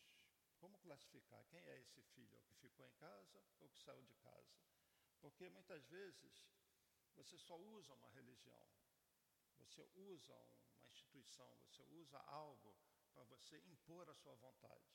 [0.58, 1.42] Como classificar?
[1.46, 2.36] Quem é esse filho?
[2.38, 4.54] O que ficou em casa ou que saiu de casa?
[5.20, 6.44] Porque muitas vezes
[7.14, 8.66] você só usa uma religião,
[9.56, 10.36] você usa
[10.74, 12.74] uma instituição, você usa algo
[13.12, 14.90] para você impor a sua vontade,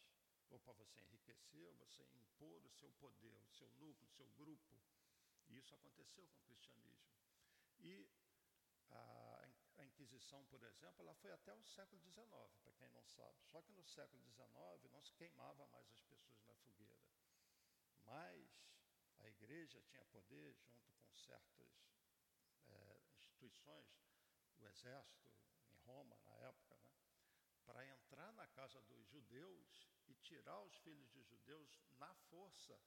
[0.49, 4.27] ou para você enriquecer, ou você impor o seu poder, o seu núcleo, o seu
[4.31, 4.75] grupo.
[5.47, 7.13] E isso aconteceu com o cristianismo.
[7.79, 8.09] E
[8.91, 9.25] a,
[9.95, 12.25] Inquisição, por exemplo, ela foi até o século XIX,
[12.61, 13.41] para quem não sabe.
[13.45, 16.99] Só que no século XIX não se queimava mais as pessoas na fogueira.
[18.03, 18.45] Mas
[19.19, 21.69] a igreja tinha poder, junto com certas
[22.67, 23.87] é, instituições,
[24.57, 25.31] o exército
[25.69, 26.91] em Roma, na época, né,
[27.65, 32.77] para entrar na casa dos judeus e tirar os filhos de judeus na força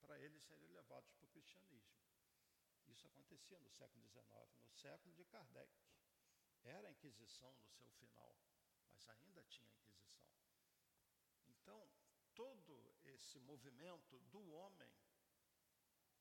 [0.00, 2.05] para eles serem levados para o cristianismo.
[2.86, 4.24] Isso acontecia no século XIX,
[4.62, 5.72] no século de Kardec.
[6.62, 8.36] Era a Inquisição no seu final,
[8.88, 10.26] mas ainda tinha Inquisição.
[11.48, 11.88] Então,
[12.34, 14.92] todo esse movimento do homem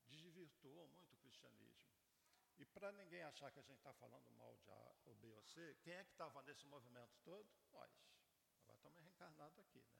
[0.07, 1.93] desvirtuou muito o cristianismo.
[2.57, 5.43] E para ninguém achar que a gente está falando mal de A ou B ou
[5.43, 7.49] C, quem é que estava nesse movimento todo?
[7.71, 7.91] Nós.
[8.61, 9.95] Agora estamos reencarnados aqui, né?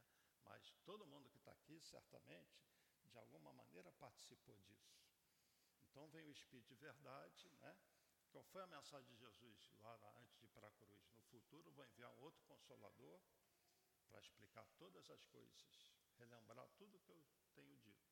[0.45, 2.57] Mas todo mundo que está aqui, certamente,
[3.11, 5.04] de alguma maneira participou disso.
[5.95, 7.73] Então vem o Espírito de verdade, né?
[8.29, 11.09] Qual foi a mensagem de Jesus lá, lá antes de ir para a cruz?
[11.15, 13.21] No futuro vou enviar um outro consolador
[14.09, 18.11] para explicar todas as coisas, relembrar tudo que eu tenho dito.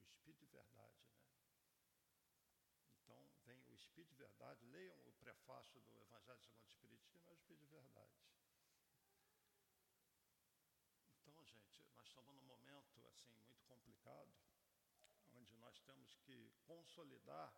[0.00, 1.20] O Espírito de verdade, né?
[3.02, 7.32] Então vem o Espírito de verdade, leiam o prefácio do Evangelho segundo o Espiritismo, é
[7.32, 8.16] o Espírito de verdade.
[11.20, 14.47] Então, gente, nós estamos num momento assim muito complicado
[15.48, 17.54] onde nós temos que consolidar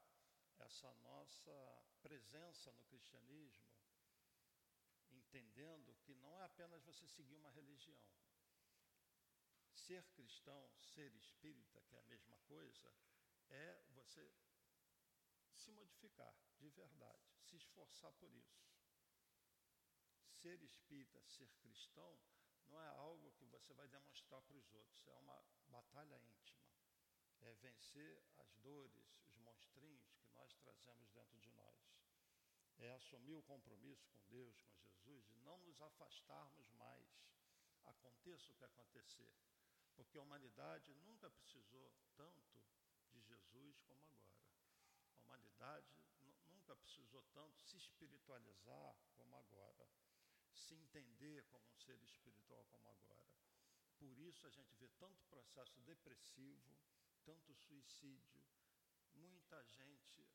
[0.59, 3.67] essa nossa presença no cristianismo,
[5.11, 8.01] entendendo que não é apenas você seguir uma religião.
[9.73, 12.95] Ser cristão, ser espírita, que é a mesma coisa,
[13.49, 14.31] é você
[15.55, 18.71] se modificar de verdade, se esforçar por isso.
[20.29, 22.19] Ser espírita, ser cristão,
[22.69, 26.70] não é algo que você vai demonstrar para os outros, é uma batalha íntima
[27.41, 31.79] é vencer as dores, os monstrinhos que nós trazemos dentro de nós.
[32.79, 37.09] É assumir o compromisso com Deus, com Jesus, de não nos afastarmos mais,
[37.85, 39.33] aconteça o que acontecer.
[39.95, 42.63] Porque a humanidade nunca precisou tanto
[43.11, 44.49] de Jesus como agora.
[45.15, 45.93] A humanidade
[46.47, 49.89] nunca precisou tanto se espiritualizar como agora,
[50.53, 53.31] se entender como um ser espiritual como agora.
[53.99, 56.79] Por isso a gente vê tanto processo depressivo,
[57.31, 58.43] tanto suicídio,
[59.15, 60.27] muita gente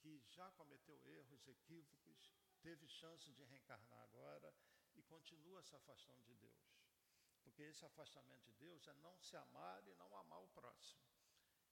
[0.00, 4.52] que já cometeu erros, equívocos, teve chance de reencarnar agora
[4.96, 6.74] e continua se afastando de Deus.
[7.44, 11.04] Porque esse afastamento de Deus é não se amar e não amar o próximo.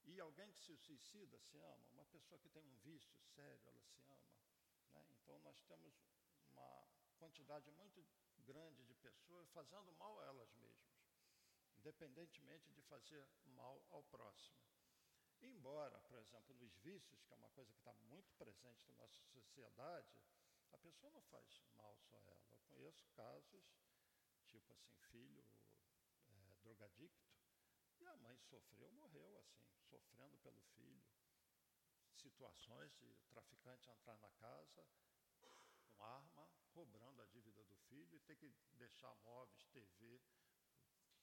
[0.05, 3.83] E alguém que se suicida se ama, uma pessoa que tem um vício sério, ela
[3.83, 4.33] se ama.
[4.93, 5.05] Né?
[5.11, 5.93] Então nós temos
[6.53, 8.07] uma quantidade muito
[8.47, 10.99] grande de pessoas fazendo mal a elas mesmas
[11.79, 13.27] independentemente de fazer
[13.57, 14.68] mal ao próximo.
[15.41, 19.23] Embora, por exemplo, nos vícios, que é uma coisa que está muito presente na nossa
[19.27, 20.21] sociedade,
[20.73, 22.47] a pessoa não faz mal só ela.
[22.51, 23.65] Eu conheço casos,
[24.47, 25.47] tipo assim, filho
[26.31, 27.29] é, drogadicto,
[28.01, 31.03] e a mãe sofreu, morreu assim, sofrendo pelo filho,
[32.15, 34.87] situações de traficante entrar na casa
[35.41, 40.21] com arma, cobrando a dívida do filho e ter que deixar móveis, TV,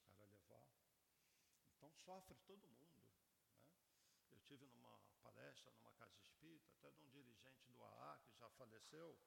[0.04, 0.66] o cara levar.
[1.76, 2.95] Então sofre todo mundo.
[4.48, 9.18] Tive numa palestra, numa casa espírita, até de um dirigente do AA que já faleceu,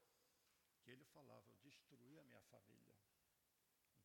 [0.80, 2.96] que ele falava, eu destruí a minha família.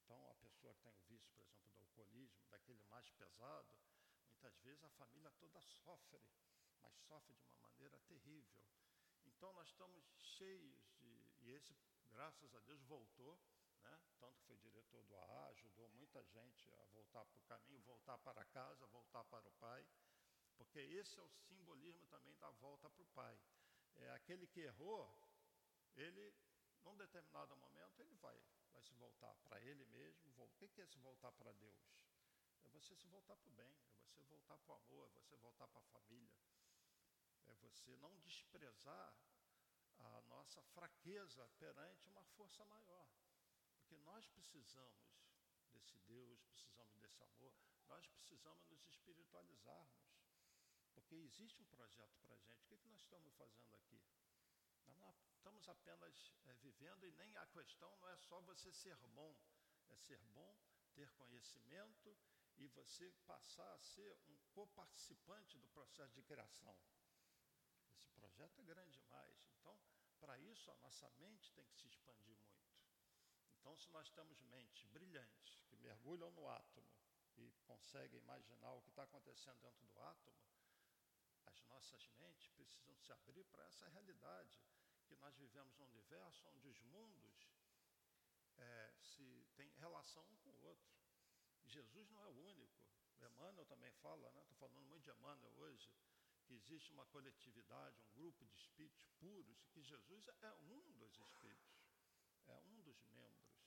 [0.03, 3.78] Então, a pessoa que tem o vício, por exemplo, do alcoolismo, daquele mais pesado,
[4.28, 6.28] muitas vezes a família toda sofre,
[6.82, 8.59] mas sofre de uma maneira terrível.
[9.26, 11.24] Então, nós estamos cheios de.
[11.41, 11.76] E esse,
[12.09, 13.39] graças a Deus, voltou,
[13.84, 13.99] né?
[14.20, 18.18] tanto que foi diretor do AA, ajudou muita gente a voltar para o caminho, voltar
[18.20, 19.86] para casa, voltar para o Pai,
[20.64, 23.38] porque esse é o simbolismo também da volta para o Pai.
[23.95, 25.14] É aquele que errou,
[25.95, 26.34] ele,
[26.84, 28.41] num determinado momento, ele vai
[28.72, 30.34] vai se voltar para ele mesmo.
[30.43, 31.78] O que é se voltar para Deus?
[32.64, 35.36] É você se voltar para o bem, é você voltar para o amor, é você
[35.38, 36.34] voltar para a família.
[37.45, 39.14] É você não desprezar
[39.99, 43.07] a nossa fraqueza perante uma força maior.
[43.76, 45.05] Porque nós precisamos
[45.72, 47.53] desse Deus, precisamos desse amor,
[47.88, 50.12] nós precisamos nos espiritualizarmos.
[50.94, 52.64] Porque existe um projeto para a gente.
[52.64, 54.02] O que, que nós estamos fazendo aqui?
[54.86, 58.98] Nós não estamos apenas é, vivendo e nem a questão não é só você ser
[59.08, 59.36] bom,
[59.89, 60.58] é ser bom,
[60.94, 62.18] ter conhecimento
[62.58, 66.78] e você passar a ser um coparticipante do processo de criação.
[67.96, 69.38] Esse projeto é grande demais.
[69.60, 69.80] Então,
[70.20, 72.74] para isso, a nossa mente tem que se expandir muito.
[73.60, 76.88] Então, se nós temos mentes brilhantes, que mergulham no átomo
[77.38, 80.38] e conseguem imaginar o que está acontecendo dentro do átomo,
[81.54, 84.60] as nossas mentes precisam se abrir para essa realidade
[85.06, 87.47] que nós vivemos num universo onde os mundos
[88.58, 90.91] é, se têm relação um com o outro.
[91.66, 92.82] Jesus não é o único.
[93.22, 94.41] Emmanuel também fala, né?
[94.41, 95.89] Estou falando muito de Emmanuel hoje,
[96.45, 101.18] que existe uma coletividade, um grupo de espíritos puros, e que Jesus é um dos
[101.18, 101.88] espíritos,
[102.47, 103.64] é um dos membros.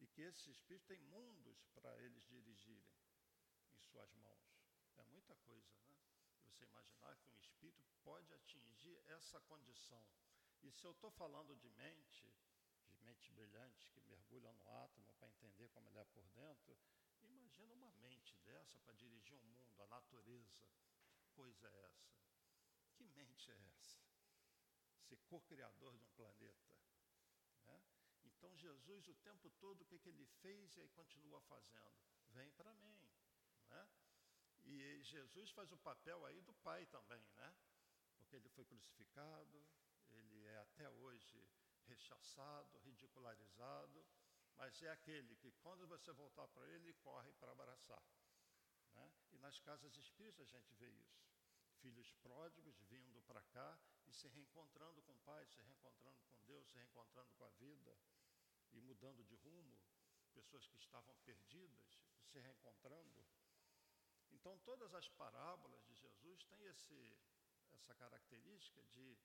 [0.00, 2.94] E que esses espíritos têm mundos para eles dirigirem
[3.70, 4.60] em suas mãos.
[4.96, 5.96] É muita coisa, né?
[6.50, 10.04] Você imaginar que um espírito pode atingir essa condição
[10.62, 12.30] e se eu estou falando de mente,
[12.86, 16.76] de mente brilhante que mergulha no átomo para entender como ele é por dentro,
[17.22, 20.68] imagina uma mente dessa para dirigir um mundo, a natureza.
[21.16, 22.14] Que coisa é essa?
[22.94, 23.98] Que mente é essa?
[25.08, 26.76] Ser co-criador de um planeta.
[27.64, 27.82] Né?
[28.24, 31.98] Então Jesus o tempo todo o que, que ele fez e continua fazendo?
[32.28, 33.08] Vem para mim.
[33.68, 33.88] Né?
[34.70, 37.52] E Jesus faz o papel aí do pai também, né?
[38.16, 39.66] Porque ele foi crucificado,
[40.12, 41.44] ele é até hoje
[41.88, 44.06] rechaçado, ridicularizado,
[44.56, 48.02] mas é aquele que, quando você voltar para ele, corre para abraçar.
[48.94, 49.12] Né?
[49.32, 51.20] E nas casas espíritas a gente vê isso.
[51.80, 56.68] Filhos pródigos vindo para cá e se reencontrando com o Pai, se reencontrando com Deus,
[56.68, 57.98] se reencontrando com a vida
[58.70, 59.80] e mudando de rumo.
[60.32, 63.26] Pessoas que estavam perdidas, se reencontrando.
[64.32, 67.18] Então, todas as parábolas de Jesus têm esse,
[67.72, 69.18] essa característica de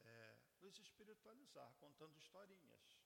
[0.00, 2.98] é, nos espiritualizar, contando historinhas,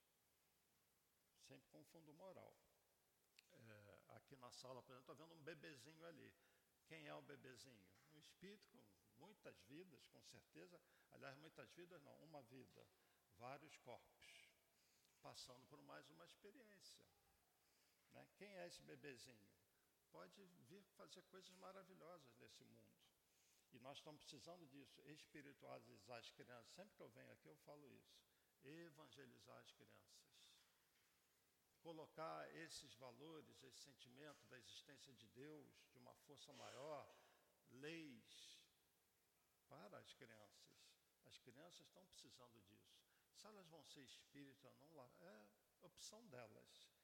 [1.47, 2.57] sempre com fundo moral.
[3.53, 6.33] É, aqui na sala, por exemplo, estou vendo um bebezinho ali.
[6.87, 7.85] Quem é o bebezinho?
[8.13, 10.81] Um espírito com muitas vidas, com certeza.
[11.11, 12.87] Aliás, muitas vidas não, uma vida,
[13.37, 14.51] vários corpos,
[15.21, 17.05] passando por mais uma experiência.
[18.13, 18.27] Né?
[18.37, 19.56] Quem é esse bebezinho?
[20.17, 22.97] Pode vir fazer coisas maravilhosas nesse mundo.
[23.71, 26.73] E nós estamos precisando disso, espiritualizar as crianças.
[26.73, 28.17] Sempre que eu venho aqui eu falo isso.
[28.65, 30.33] Evangelizar as crianças.
[31.83, 37.15] Colocar esses valores, esse sentimento da existência de Deus, de uma força maior,
[37.73, 38.59] leis
[39.69, 40.81] para as crianças.
[41.27, 42.97] As crianças estão precisando disso.
[43.35, 45.49] Se elas vão ser espíritas ou não, é
[45.83, 46.96] opção delas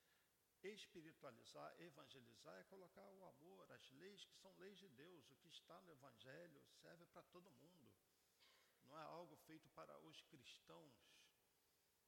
[0.68, 5.28] espiritualizar, evangelizar é colocar o amor, as leis que são leis de Deus.
[5.30, 7.90] O que está no Evangelho serve para todo mundo.
[8.84, 10.94] Não é algo feito para os cristãos.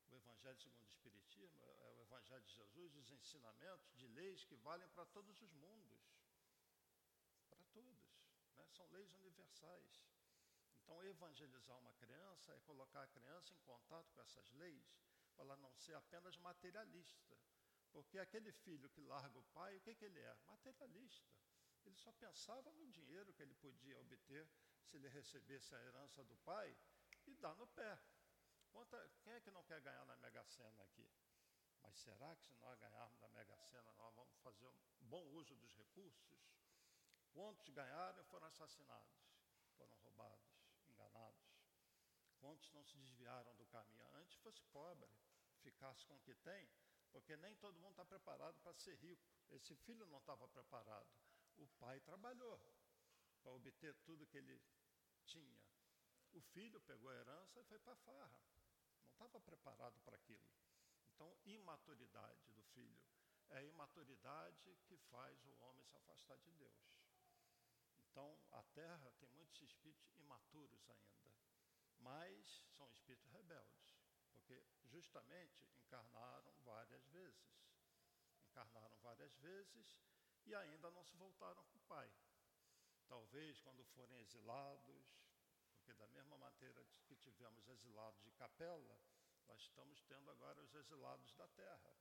[0.08, 4.56] O Evangelho segundo o Espiritismo é o Evangelho de Jesus, os ensinamentos de leis que
[4.56, 6.00] valem para todos os mundos.
[7.48, 8.14] Para todos.
[8.54, 8.68] Né?
[8.68, 10.00] São leis universais.
[10.82, 14.94] Então, evangelizar uma criança é colocar a criança em contato com essas leis,
[15.34, 17.34] para ela não ser apenas materialista
[17.94, 20.36] porque aquele filho que larga o pai, o que, que ele é?
[20.48, 21.32] Materialista.
[21.84, 24.48] Ele só pensava no dinheiro que ele podia obter
[24.84, 26.76] se ele recebesse a herança do pai
[27.26, 27.96] e dar no pé.
[28.72, 31.08] Quanta, quem é que não quer ganhar na Mega Sena aqui?
[31.82, 35.54] Mas será que se nós ganharmos na Mega Sena, nós vamos fazer um bom uso
[35.54, 36.50] dos recursos?
[37.32, 39.22] Quantos ganharam foram assassinados?
[39.76, 41.54] Foram roubados, enganados?
[42.40, 44.04] Quantos não se desviaram do caminho?
[44.16, 45.08] Antes fosse pobre,
[45.62, 46.68] ficasse com o que tem,
[47.14, 49.24] porque nem todo mundo está preparado para ser rico.
[49.48, 51.08] Esse filho não estava preparado.
[51.56, 52.60] O pai trabalhou
[53.40, 54.60] para obter tudo que ele
[55.24, 55.62] tinha.
[56.32, 58.40] O filho pegou a herança e foi para a farra.
[59.00, 60.44] Não estava preparado para aquilo.
[61.14, 63.00] Então, imaturidade do filho
[63.50, 66.98] é a imaturidade que faz o homem se afastar de Deus.
[68.10, 71.32] Então, a terra tem muitos espíritos imaturos ainda,
[72.00, 73.93] mas são espíritos rebeldes,
[74.34, 77.54] porque justamente encarnaram várias vezes.
[78.50, 79.98] Encarnaram várias vezes
[80.44, 82.12] e ainda não se voltaram para o Pai.
[83.06, 85.06] Talvez quando forem exilados,
[85.76, 89.00] porque da mesma maneira que tivemos exilados de capela,
[89.46, 91.96] nós estamos tendo agora os exilados da terra.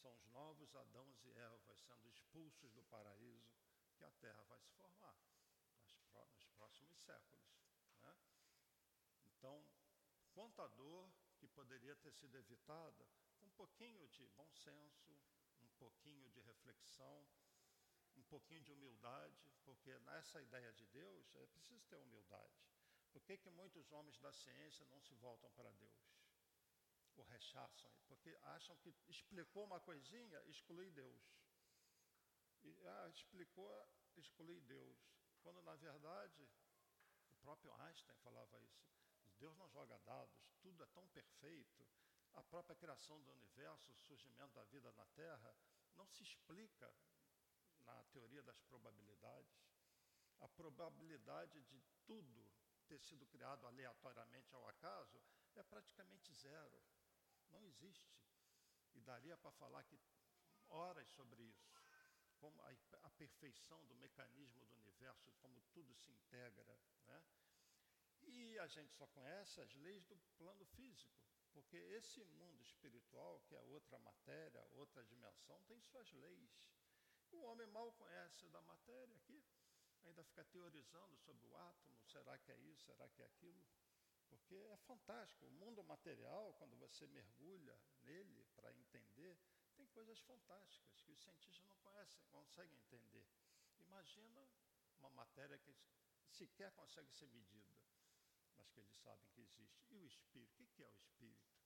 [0.00, 3.52] São os novos Adãos e Evas sendo expulsos do paraíso
[3.96, 5.16] que a terra vai se formar
[6.32, 7.46] nos próximos séculos.
[8.02, 8.16] Né?
[9.24, 9.64] Então,
[10.32, 13.08] quanta dor que poderia ter sido evitada
[13.38, 15.16] com um pouquinho de bom senso,
[15.62, 17.26] um pouquinho de reflexão,
[18.16, 22.68] um pouquinho de humildade, porque nessa ideia de Deus é preciso ter humildade.
[23.12, 26.18] Por que, que muitos homens da ciência não se voltam para Deus?
[27.16, 31.22] O rechaçam, porque acham que explicou uma coisinha, exclui Deus.
[32.62, 34.98] E, ah, explicou, exclui Deus.
[35.42, 36.48] Quando, na verdade,
[37.30, 38.88] o próprio Einstein falava isso.
[39.38, 41.86] Deus não joga dados, tudo é tão perfeito.
[42.34, 45.54] A própria criação do universo, o surgimento da vida na Terra,
[45.96, 46.92] não se explica
[47.80, 49.66] na teoria das probabilidades.
[50.40, 52.48] A probabilidade de tudo
[52.86, 55.20] ter sido criado aleatoriamente ao acaso
[55.54, 56.82] é praticamente zero.
[57.50, 58.16] Não existe.
[58.94, 60.00] E daria para falar que
[60.68, 61.68] horas sobre isso
[62.38, 62.70] como a,
[63.02, 66.78] a, perfeição do mecanismo do universo, como tudo se integra.
[67.06, 67.22] Né?
[68.30, 71.16] E a gente só conhece as leis do plano físico,
[71.52, 76.50] porque esse mundo espiritual, que é outra matéria, outra dimensão, tem suas leis.
[77.32, 79.42] O homem mal conhece da matéria aqui,
[80.04, 83.64] ainda fica teorizando sobre o átomo, será que é isso, será que é aquilo?
[84.28, 85.46] Porque é fantástico.
[85.46, 89.38] O mundo material, quando você mergulha nele para entender,
[89.74, 93.26] tem coisas fantásticas que os cientistas não conhecem, conseguem entender.
[93.78, 94.46] Imagina
[94.98, 95.74] uma matéria que
[96.28, 97.87] sequer consegue ser medida,
[98.58, 99.86] mas que eles sabem que existe.
[99.90, 100.62] E o espírito?
[100.64, 101.56] O que é o espírito?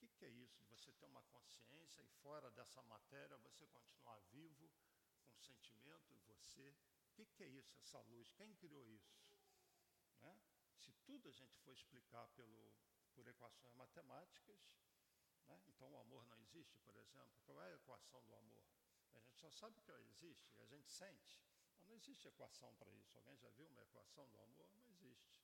[0.00, 4.18] O que é isso de você ter uma consciência e fora dessa matéria você continuar
[4.32, 4.70] vivo,
[5.22, 6.74] com sentimento, você?
[7.16, 8.32] O que é isso, essa luz?
[8.32, 9.16] Quem criou isso?
[10.20, 10.36] Né?
[10.78, 12.74] Se tudo a gente for explicar pelo,
[13.14, 14.60] por equações matemáticas,
[15.46, 15.60] né?
[15.68, 17.38] Então o amor não existe, por exemplo.
[17.44, 18.64] Qual é a equação do amor?
[19.14, 21.38] A gente só sabe que existe, a gente sente.
[21.78, 23.16] Mas não existe equação para isso.
[23.16, 24.68] Alguém já viu uma equação do amor?
[24.72, 25.43] Não existe.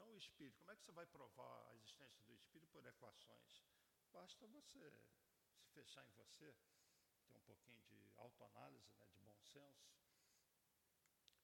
[0.00, 3.62] Então o espírito, como é que você vai provar a existência do espírito por equações?
[4.10, 4.90] Basta você
[5.58, 6.56] se fechar em você,
[7.26, 9.92] ter um pouquinho de autoanálise, né, de bom senso.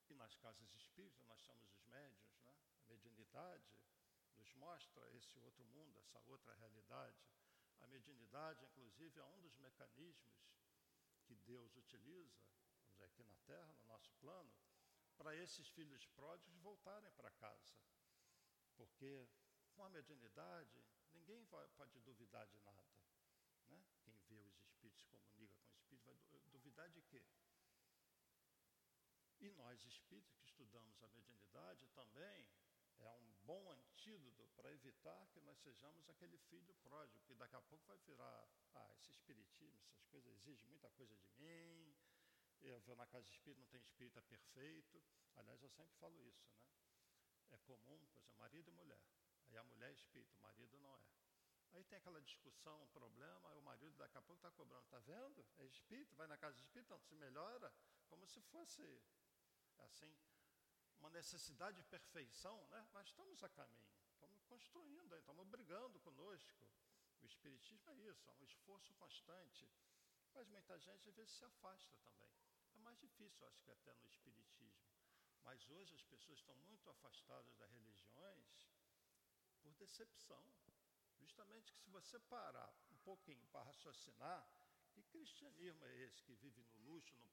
[0.09, 2.57] E nas casas espíritas nós chamamos os médios, né?
[2.81, 3.77] a mediunidade
[4.39, 7.21] nos mostra esse outro mundo, essa outra realidade
[7.83, 10.35] a mediunidade, inclusive, é um dos mecanismos
[11.27, 12.41] que Deus utiliza,
[13.01, 14.51] aqui na Terra, no nosso plano,
[15.19, 17.77] para esses filhos pródigos voltarem para casa.
[18.97, 19.29] Porque
[19.75, 20.83] com a mediunidade,
[21.13, 22.97] ninguém vai, pode duvidar de nada.
[23.69, 23.85] Né?
[24.03, 27.23] Quem vê os espíritos, se comunica com os espíritos, vai duvidar de quê?
[29.39, 32.49] E nós espíritos que estudamos a mediunidade também
[33.01, 37.61] é um bom antídoto para evitar que nós sejamos aquele filho pródigo, que daqui a
[37.61, 41.95] pouco vai virar, ah, esse espiritismo, essas coisas exigem muita coisa de mim,
[42.63, 45.05] eu vou na casa de espírito, não tem espírita perfeito.
[45.35, 46.57] Aliás, eu sempre falo isso, né?
[47.51, 49.01] É comum, por exemplo, marido e mulher.
[49.49, 51.01] Aí a mulher é espírito, o marido não é.
[51.73, 54.99] Aí tem aquela discussão, um problema, aí o marido daqui a pouco está cobrando, está
[55.01, 55.45] vendo?
[55.59, 57.73] É espírito, vai na casa de espírito, não se melhora,
[58.09, 58.83] como se fosse
[59.79, 60.17] assim
[60.99, 62.89] uma necessidade de perfeição, né?
[62.93, 66.67] nós estamos a caminho, estamos construindo, estamos brigando conosco.
[67.23, 69.69] O Espiritismo é isso, é um esforço constante.
[70.33, 72.31] Mas muita gente às vezes se afasta também.
[72.75, 74.86] É mais difícil, acho que até no Espiritismo.
[75.47, 78.69] Mas hoje as pessoas estão muito afastadas das religiões
[79.63, 80.45] por decepção.
[81.19, 84.47] Justamente que se você parar um pouquinho para raciocinar,
[84.93, 87.29] que cristianismo é esse que vive no luxo, no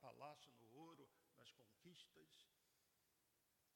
[0.00, 2.48] palácio, no ouro, nas conquistas?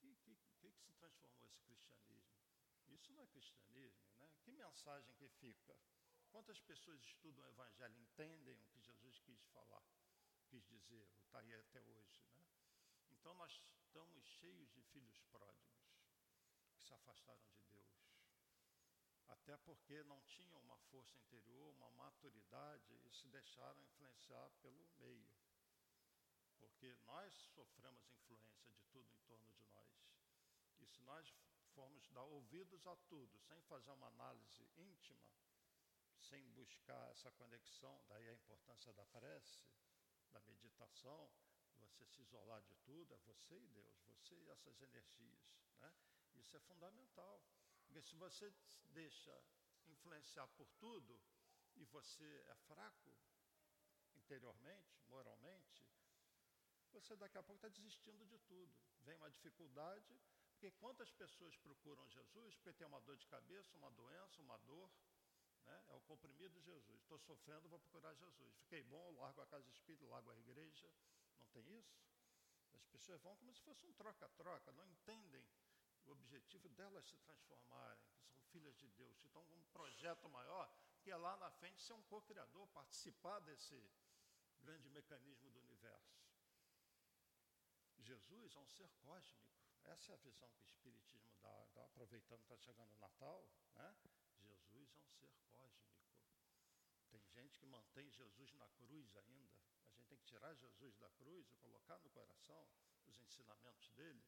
[0.02, 2.40] que, que, que, que se transformou esse cristianismo?
[2.88, 4.28] Isso não é cristianismo, né?
[4.42, 5.76] Que mensagem que fica?
[6.30, 9.84] Quantas pessoas estudam o evangelho, entendem o que Jesus quis falar,
[10.48, 12.51] quis dizer, está aí até hoje, né?
[13.22, 15.94] Então nós estamos cheios de filhos pródigos
[16.72, 18.02] que se afastaram de Deus.
[19.28, 25.30] Até porque não tinham uma força interior, uma maturidade e se deixaram influenciar pelo meio.
[26.58, 30.10] Porque nós sofremos influência de tudo em torno de nós.
[30.80, 31.32] E se nós
[31.76, 35.30] formos dar ouvidos a tudo, sem fazer uma análise íntima,
[36.18, 39.62] sem buscar essa conexão, daí a importância da prece,
[40.32, 41.30] da meditação,
[41.82, 45.40] você se isolar de tudo, é você e Deus, você e essas energias.
[45.80, 45.92] Né?
[46.34, 47.42] Isso é fundamental.
[47.84, 48.52] Porque se você
[48.92, 49.34] deixa
[49.86, 51.20] influenciar por tudo
[51.76, 53.14] e você é fraco
[54.14, 55.82] interiormente, moralmente,
[56.92, 58.72] você daqui a pouco está desistindo de tudo.
[59.00, 60.20] Vem uma dificuldade,
[60.52, 64.90] porque quantas pessoas procuram Jesus porque tem uma dor de cabeça, uma doença, uma dor,
[65.64, 65.84] né?
[65.88, 67.00] é o comprimido de Jesus.
[67.00, 68.54] Estou sofrendo, vou procurar Jesus.
[68.60, 70.92] Fiquei bom, largo a casa espírita, largo a igreja.
[71.52, 72.00] Tem isso?
[72.74, 75.46] As pessoas vão como se fosse um troca-troca, não entendem
[76.04, 80.28] o objetivo delas se transformarem, que são filhas de Deus, que estão com um projeto
[80.28, 83.90] maior, que é lá na frente ser um co-criador, participar desse
[84.60, 86.22] grande mecanismo do universo.
[87.98, 89.52] Jesus é um ser cósmico.
[89.84, 91.66] Essa é a visão que o Espiritismo dá.
[91.70, 93.96] Então, aproveitando que está chegando o Natal, né?
[94.38, 95.92] Jesus é um ser cósmico.
[97.10, 99.62] Tem gente que mantém Jesus na cruz ainda.
[100.12, 102.68] Tem que tirar Jesus da cruz e colocar no coração
[103.06, 104.22] os ensinamentos dele.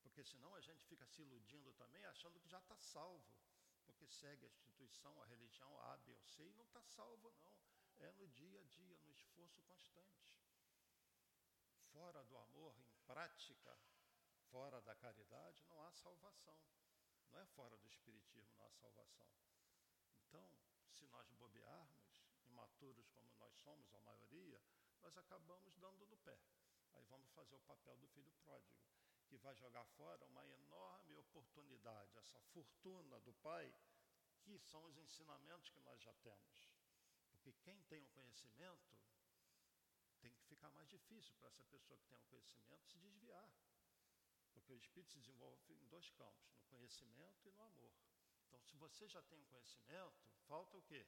[0.00, 3.34] Porque senão a gente fica se iludindo também, achando que já está salvo.
[3.84, 7.58] Porque segue a instituição, a religião A, B ou C e não está salvo, não.
[7.98, 10.24] É no dia a dia, no esforço constante.
[11.90, 13.76] Fora do amor, em prática,
[14.52, 16.56] fora da caridade, não há salvação.
[17.32, 19.26] Não é fora do Espiritismo, não há salvação.
[20.28, 20.48] Então,
[20.92, 22.06] se nós bobearmos,
[22.46, 24.62] imaturos como nós somos, a maioria,
[25.02, 26.38] nós acabamos dando no pé.
[26.94, 28.78] Aí vamos fazer o papel do filho pródigo,
[29.26, 33.74] que vai jogar fora uma enorme oportunidade, essa fortuna do pai,
[34.42, 36.70] que são os ensinamentos que nós já temos.
[37.30, 38.96] Porque quem tem o conhecimento
[40.20, 43.50] tem que ficar mais difícil para essa pessoa que tem o conhecimento se desviar.
[44.52, 47.92] Porque o espírito se desenvolve em dois campos, no conhecimento e no amor.
[48.46, 50.14] Então, se você já tem o conhecimento,
[50.46, 51.06] falta o quê?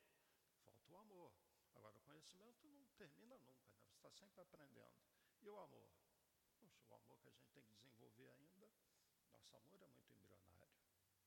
[0.64, 1.32] Falta o amor.
[1.74, 3.82] Agora, o conhecimento não termina nunca, né?
[3.84, 4.96] você está sempre aprendendo.
[5.42, 5.90] E o amor?
[6.58, 8.70] Poxa, o amor que a gente tem que desenvolver ainda,
[9.26, 10.74] nosso amor é muito embrionário.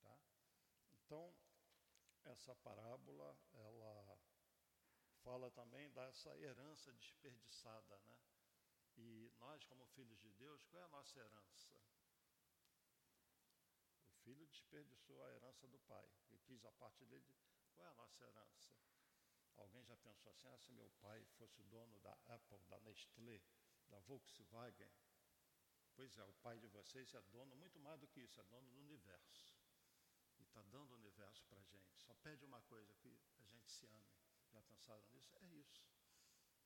[0.02, 0.20] Tá?
[1.06, 1.36] Então,
[2.24, 4.20] essa parábola, ela
[5.24, 8.18] fala também dessa herança desperdiçada, né?
[8.98, 11.78] E nós, como filhos de Deus, qual é a nossa herança?
[14.10, 17.36] O filho desperdiçou a herança do pai e quis a parte dele.
[17.76, 18.74] Qual é a nossa herança?
[19.58, 23.42] Alguém já pensou assim: ah, se meu pai fosse dono da Apple, da Nestlé,
[23.88, 24.92] da Volkswagen?
[25.96, 28.70] Pois é, o pai de vocês é dono muito mais do que isso, é dono
[28.70, 29.58] do universo.
[30.38, 31.98] E está dando o universo para a gente.
[31.98, 34.14] Só pede uma coisa, que a gente se ame.
[34.52, 35.36] Já pensaram nisso?
[35.42, 35.84] É isso.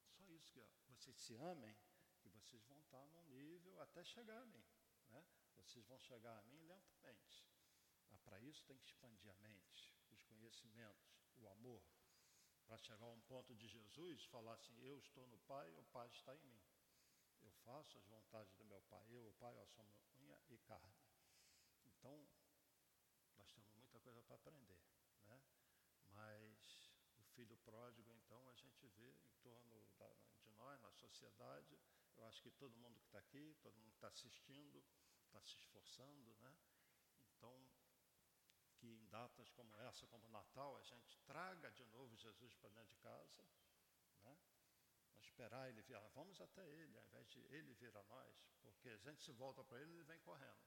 [0.09, 1.75] Só isso que ó, vocês se amem,
[2.19, 4.65] que vocês vão estar num nível até chegar a mim.
[5.07, 5.25] Né?
[5.55, 7.47] Vocês vão chegar a mim lentamente.
[8.09, 11.81] Mas para isso tem que expandir a mente, os conhecimentos, o amor.
[12.71, 16.07] Para chegar a um ponto de Jesus, falar assim, eu estou no Pai, o Pai
[16.07, 16.63] está em mim.
[17.41, 20.95] Eu faço as vontades do meu Pai, eu, o Pai, ó, somos unha e carne.
[21.83, 22.25] Então,
[23.35, 24.79] nós temos muita coisa para aprender.
[25.25, 25.41] Né?
[26.11, 30.09] Mas o filho pródigo, então, a gente vê em torno da,
[30.39, 31.77] de nós, na sociedade,
[32.15, 34.81] eu acho que todo mundo que está aqui, todo mundo que está assistindo,
[35.25, 36.55] está se esforçando, né?
[37.35, 37.67] Então,
[38.81, 42.89] que em datas como essa, como Natal, a gente traga de novo Jesus para dentro
[42.89, 43.43] de casa,
[44.23, 44.35] né?
[45.19, 48.97] Esperar ele vir, vamos até ele, ao invés de ele vir a nós, porque a
[48.97, 50.65] gente se volta para ele, ele vem correndo.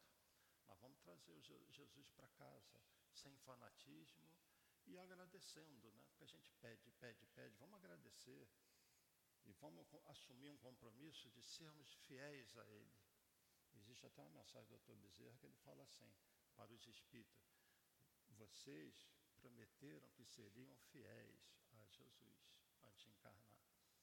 [0.69, 1.41] Mas vamos trazer o
[1.73, 2.81] Jesus para casa,
[3.13, 4.31] sem fanatismo
[4.87, 6.05] e agradecendo, né?
[6.07, 8.49] Porque a gente pede, pede, pede, vamos agradecer
[9.45, 12.95] e vamos assumir um compromisso de sermos fiéis a Ele.
[13.75, 14.95] Existe até uma mensagem do Dr.
[14.95, 16.15] Bezerra que ele fala assim,
[16.55, 17.54] para os espíritas,
[18.35, 22.51] vocês prometeram que seriam fiéis a Jesus
[22.83, 23.59] antes de encarnar.
[23.67, 23.99] Né?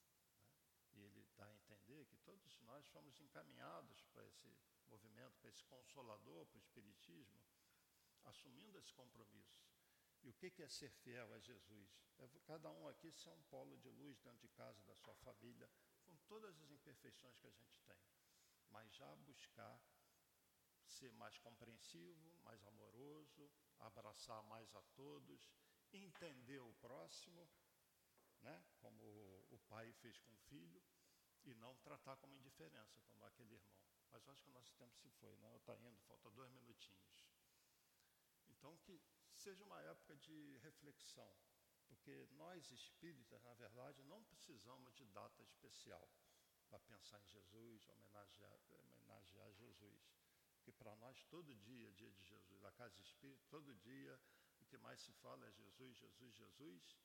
[0.93, 4.55] E ele dá a entender que todos nós fomos encaminhados para esse
[4.87, 7.41] movimento, para esse consolador, para o Espiritismo,
[8.23, 9.65] assumindo esse compromisso.
[10.23, 11.89] E o que é ser fiel a Jesus?
[12.19, 15.67] É cada um aqui ser um polo de luz dentro de casa, da sua família,
[16.05, 17.97] com todas as imperfeições que a gente tem.
[18.69, 19.81] Mas já buscar
[20.91, 25.49] ser mais compreensivo, mais amoroso, abraçar mais a todos,
[25.91, 27.49] entender o próximo,
[28.41, 28.63] né?
[28.79, 29.03] como
[29.49, 30.81] o pai fez com o filho,
[31.43, 33.81] E não tratar como indiferença, como aquele irmão.
[34.11, 35.55] Mas eu acho que o nosso tempo se foi, né?
[35.57, 37.25] Está indo, falta dois minutinhos.
[38.47, 39.01] Então, que
[39.33, 41.35] seja uma época de reflexão,
[41.87, 46.07] porque nós espíritas, na verdade, não precisamos de data especial
[46.67, 50.20] para pensar em Jesus, homenagear, homenagear Jesus.
[50.61, 52.63] Porque para nós, todo dia é dia de Jesus.
[52.63, 54.19] A casa espírita, todo dia,
[54.59, 56.97] o que mais se fala é Jesus, Jesus, Jesus.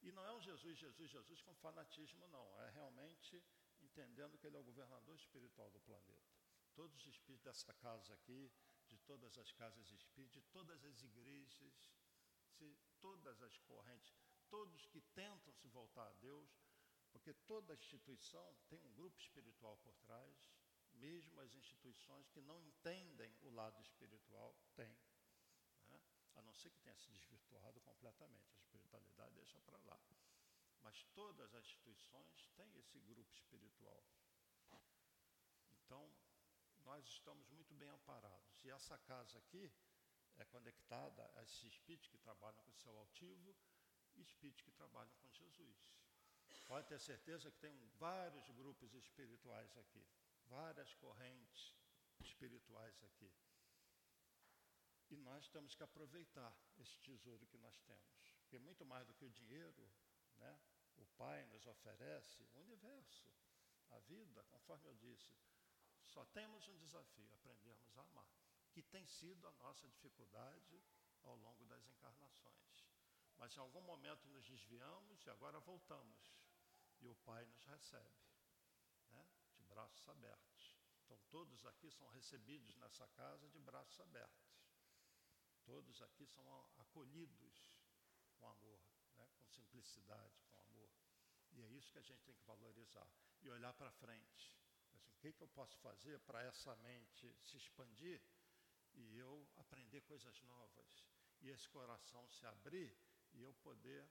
[0.00, 2.58] E não é um Jesus, Jesus, Jesus com fanatismo, não.
[2.62, 3.44] É realmente
[3.82, 6.32] entendendo que ele é o governador espiritual do planeta.
[6.74, 8.50] Todos os espíritos dessa casa aqui,
[8.88, 11.92] de todas as casas espíritas, de todas as igrejas,
[12.56, 14.16] de todas as correntes,
[14.48, 16.50] todos que tentam se voltar a Deus,
[17.12, 20.50] porque toda instituição tem um grupo espiritual por trás,
[21.02, 24.96] mesmo as instituições que não entendem o lado espiritual têm.
[25.88, 26.00] Né?
[26.36, 30.00] A não ser que tenha se desvirtuado completamente, a espiritualidade deixa para lá.
[30.80, 34.02] Mas todas as instituições têm esse grupo espiritual.
[35.70, 36.08] Então,
[36.84, 38.64] nós estamos muito bem amparados.
[38.64, 39.72] E essa casa aqui
[40.36, 43.54] é conectada a esses espíritos que trabalham com o seu altivo
[44.14, 45.92] e espíritos que trabalham com Jesus.
[46.66, 50.06] Pode ter certeza que tem vários grupos espirituais aqui,
[50.52, 51.74] várias correntes
[52.20, 53.32] espirituais aqui.
[55.08, 58.34] E nós temos que aproveitar esse tesouro que nós temos.
[58.42, 59.90] Porque muito mais do que o dinheiro,
[60.36, 60.60] né,
[60.96, 63.32] o Pai nos oferece o universo,
[63.90, 65.34] a vida, conforme eu disse.
[66.04, 68.30] Só temos um desafio, aprendermos a amar,
[68.72, 70.82] que tem sido a nossa dificuldade
[71.22, 72.86] ao longo das encarnações.
[73.38, 76.34] Mas em algum momento nos desviamos e agora voltamos.
[77.00, 78.31] E o Pai nos recebe,
[79.72, 80.76] braços abertos.
[81.04, 84.52] Então todos aqui são recebidos nessa casa de braços abertos.
[85.64, 86.44] Todos aqui são
[86.76, 87.56] acolhidos
[88.36, 88.82] com amor,
[89.16, 89.26] né?
[89.34, 90.90] com simplicidade, com amor.
[91.52, 93.08] E é isso que a gente tem que valorizar.
[93.40, 94.54] E olhar para frente.
[94.92, 98.20] Assim, o que, que eu posso fazer para essa mente se expandir
[98.94, 101.06] e eu aprender coisas novas?
[101.40, 102.96] E esse coração se abrir
[103.32, 104.08] e eu poder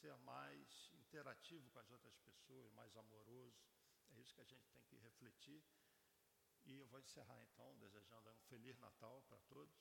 [0.00, 3.66] ser mais interativo com as outras pessoas, mais amoroso.
[4.28, 5.64] Isso que a gente tem que refletir.
[6.66, 9.74] E eu vou encerrar então, desejando um feliz Natal para todos.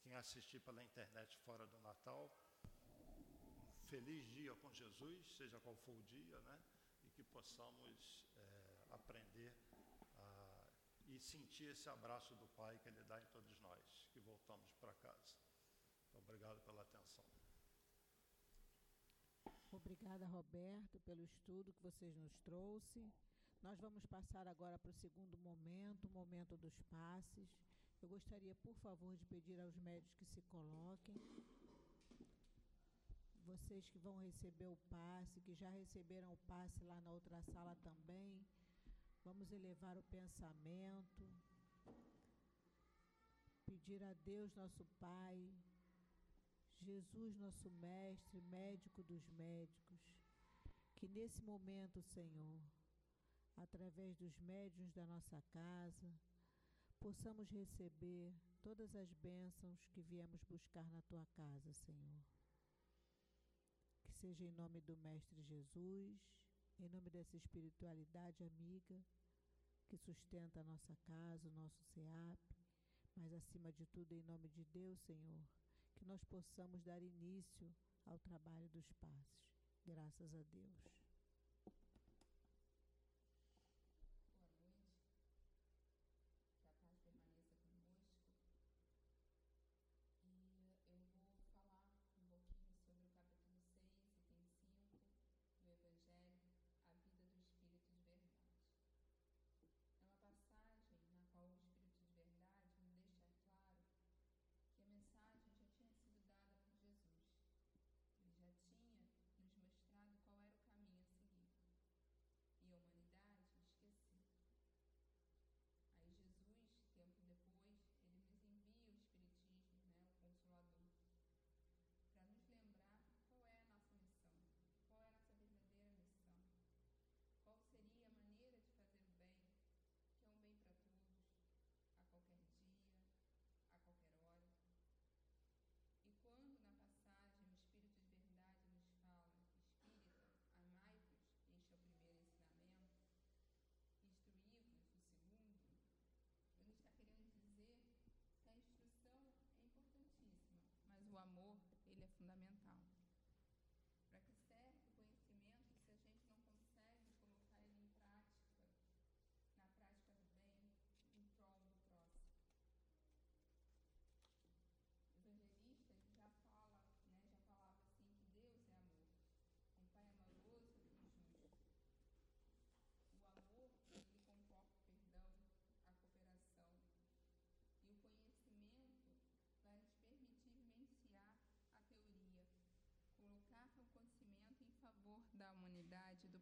[0.00, 2.30] Quem assistir pela internet fora do Natal,
[2.86, 6.62] um feliz dia com Jesus, seja qual for o dia, né?
[7.02, 9.52] E que possamos é, aprender
[10.16, 10.72] a,
[11.06, 14.94] e sentir esse abraço do Pai que Ele dá em todos nós, que voltamos para
[14.94, 15.34] casa.
[16.06, 17.26] Então, obrigado pela atenção.
[19.72, 23.12] Obrigada, Roberto, pelo estudo que vocês nos trouxe.
[23.62, 27.48] Nós vamos passar agora para o segundo momento, o momento dos passes.
[28.00, 31.16] Eu gostaria, por favor, de pedir aos médios que se coloquem.
[33.44, 37.74] Vocês que vão receber o passe, que já receberam o passe lá na outra sala
[37.76, 38.46] também,
[39.24, 41.28] vamos elevar o pensamento,
[43.66, 45.50] pedir a Deus, nosso Pai,
[46.80, 49.98] Jesus, nosso Mestre, médico dos médicos,
[50.94, 52.60] que nesse momento, Senhor,
[53.62, 56.20] através dos médiuns da nossa casa,
[57.00, 58.32] possamos receber
[58.62, 62.24] todas as bênçãos que viemos buscar na tua casa, Senhor.
[64.02, 66.20] Que seja em nome do Mestre Jesus,
[66.78, 69.04] em nome dessa espiritualidade amiga
[69.86, 72.40] que sustenta a nossa casa, o nosso SEAP,
[73.16, 75.46] mas acima de tudo, em nome de Deus, Senhor
[75.98, 77.74] que nós possamos dar início
[78.06, 79.50] ao trabalho dos passos.
[79.84, 80.97] Graças a Deus.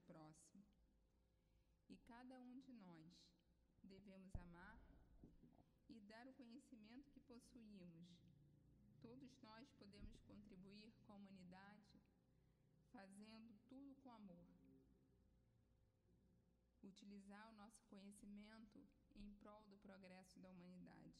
[0.06, 0.64] Próximo.
[1.88, 3.12] E cada um de nós
[3.82, 4.80] devemos amar
[5.88, 8.08] e dar o conhecimento que possuímos.
[9.00, 12.00] Todos nós podemos contribuir com a humanidade
[12.90, 14.46] fazendo tudo com amor.
[16.82, 18.80] Utilizar o nosso conhecimento
[19.14, 21.14] em prol do progresso da humanidade,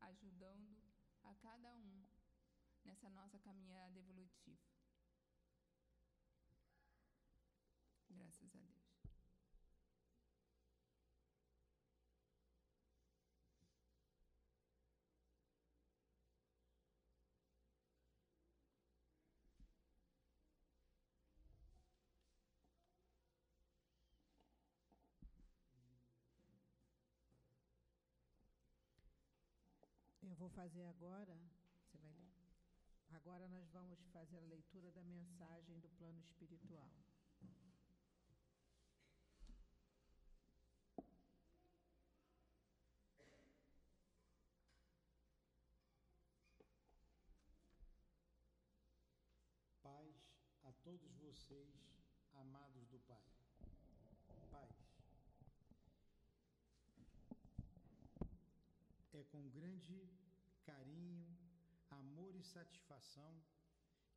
[0.00, 0.76] ajudando
[1.24, 2.04] a cada um
[2.84, 4.73] nessa nossa caminhada evolutiva.
[8.16, 8.74] Graças a Deus.
[30.22, 31.36] Eu vou fazer agora.
[31.84, 32.34] Você vai ler?
[33.10, 36.90] Agora nós vamos fazer a leitura da mensagem do plano espiritual.
[49.82, 50.10] Paz
[50.64, 51.74] a todos vocês,
[52.34, 53.24] amados do Pai.
[54.48, 54.70] Paz.
[59.12, 60.08] É com grande
[60.64, 61.26] carinho,
[61.90, 63.42] amor e satisfação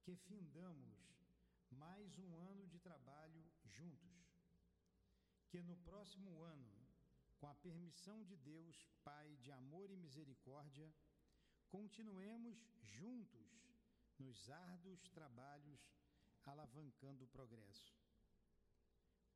[0.03, 0.99] que findamos
[1.71, 4.15] mais um ano de trabalho juntos.
[5.49, 6.71] Que no próximo ano,
[7.39, 10.93] com a permissão de Deus, Pai de amor e misericórdia,
[11.69, 13.47] continuemos juntos
[14.19, 15.97] nos árduos trabalhos
[16.47, 17.93] alavancando o progresso,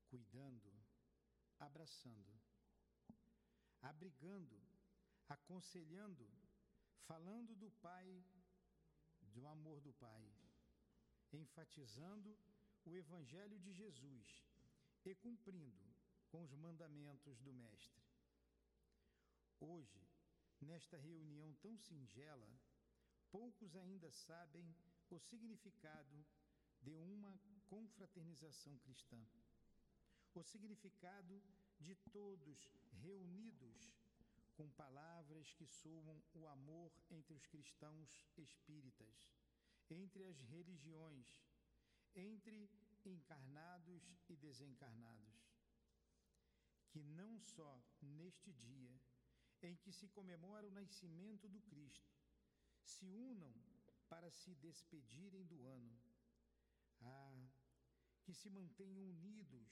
[0.07, 0.72] cuidando,
[1.59, 2.41] abraçando,
[3.82, 4.59] abrigando,
[5.28, 6.28] aconselhando,
[7.05, 8.26] falando do Pai,
[9.22, 10.26] do amor do Pai,
[11.34, 12.38] enfatizando
[12.86, 14.45] o Evangelho de Jesus
[15.05, 15.93] e cumprindo
[16.30, 18.01] com os mandamentos do Mestre.
[19.59, 20.01] Hoje,
[20.62, 22.49] nesta reunião tão singela,
[23.30, 24.76] poucos ainda sabem
[25.09, 26.26] o significado
[26.82, 29.20] de uma confraternização cristã.
[30.34, 31.42] O significado
[31.80, 33.94] de todos reunidos
[34.56, 39.28] com palavras que soam o amor entre os cristãos espíritas,
[39.90, 41.28] entre as religiões,
[42.16, 42.70] entre
[43.06, 45.50] encarnados e desencarnados.
[46.90, 49.00] Que não só neste dia
[49.62, 52.12] em que se comemora o nascimento do Cristo,
[52.84, 53.54] se unam
[54.10, 56.11] para se despedirem do ano.
[57.02, 57.49] Ah,
[58.24, 59.68] que se mantenham unidos,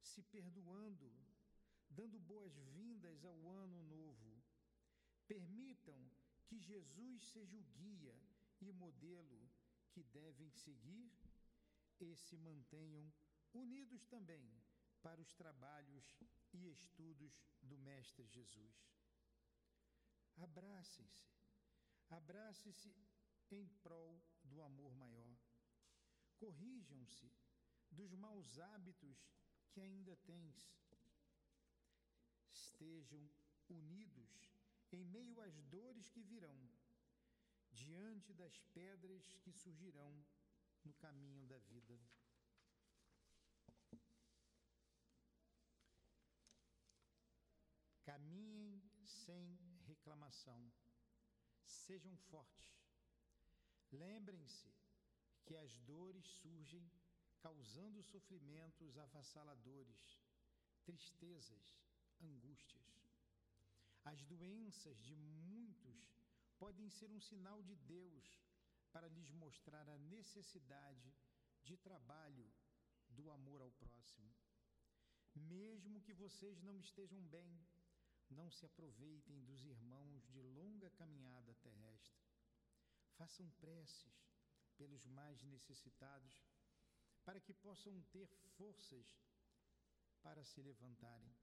[0.00, 1.12] se perdoando,
[1.88, 4.42] dando boas-vindas ao ano novo.
[5.26, 5.98] Permitam
[6.46, 8.16] que Jesus seja o guia
[8.60, 9.50] e modelo
[9.90, 11.12] que devem seguir
[12.00, 13.12] e se mantenham
[13.52, 14.62] unidos também
[15.02, 16.16] para os trabalhos
[16.52, 18.76] e estudos do Mestre Jesus.
[20.36, 21.36] Abracem-se
[22.10, 22.94] Abrace-se
[23.50, 25.25] em prol do amor maior.
[26.38, 27.32] Corrijam-se
[27.90, 29.18] dos maus hábitos
[29.70, 30.70] que ainda tens.
[32.52, 33.30] Estejam
[33.68, 34.52] unidos
[34.92, 36.58] em meio às dores que virão,
[37.72, 40.24] diante das pedras que surgirão
[40.84, 41.98] no caminho da vida.
[48.04, 50.72] Caminhem sem reclamação
[51.66, 52.80] Sejam fortes.
[53.92, 54.72] Lembrem-se
[55.46, 56.84] que as dores surgem
[57.40, 60.20] causando sofrimentos avassaladores,
[60.84, 61.66] tristezas,
[62.20, 62.84] angústias.
[64.04, 66.00] As doenças de muitos
[66.58, 68.24] podem ser um sinal de Deus
[68.92, 71.14] para lhes mostrar a necessidade
[71.62, 72.50] de trabalho
[73.08, 74.34] do amor ao próximo.
[75.34, 77.60] Mesmo que vocês não estejam bem,
[78.30, 82.26] não se aproveitem dos irmãos de longa caminhada terrestre.
[83.16, 84.26] Façam preces
[84.78, 86.44] pelos mais necessitados,
[87.24, 89.06] para que possam ter forças
[90.22, 91.34] para se levantarem.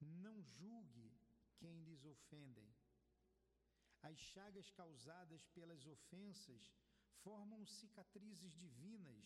[0.00, 1.12] Não julgue
[1.58, 2.74] quem lhes ofendem.
[4.02, 6.74] As chagas causadas pelas ofensas
[7.22, 9.24] formam cicatrizes divinas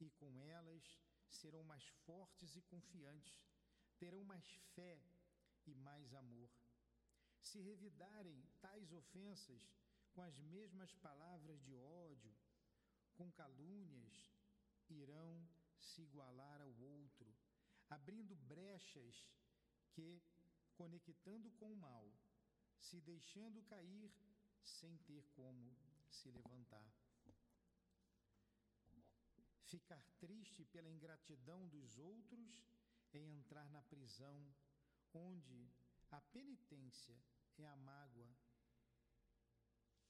[0.00, 3.46] e com elas serão mais fortes e confiantes,
[3.98, 5.00] terão mais fé
[5.66, 6.50] e mais amor.
[7.40, 9.62] Se revidarem tais ofensas
[10.14, 12.32] com as mesmas palavras de ódio,
[13.14, 14.32] com calúnias,
[14.88, 15.46] irão
[15.78, 17.34] se igualar ao outro,
[17.90, 19.28] abrindo brechas
[19.90, 20.22] que,
[20.76, 22.10] conectando com o mal,
[22.78, 24.12] se deixando cair
[24.62, 25.76] sem ter como
[26.08, 26.90] se levantar.
[29.74, 32.64] ficar triste pela ingratidão dos outros
[33.12, 34.54] é entrar na prisão,
[35.12, 35.68] onde
[36.12, 37.16] a penitência
[37.58, 38.32] é a mágoa,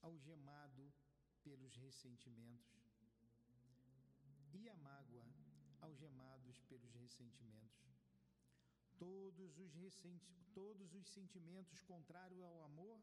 [0.05, 0.93] algemado
[1.43, 2.75] pelos ressentimentos.
[4.53, 5.25] E a mágoa,
[5.81, 7.85] algemados pelos ressentimentos.
[8.97, 13.01] Todos os, ressenti todos os sentimentos contrários ao amor,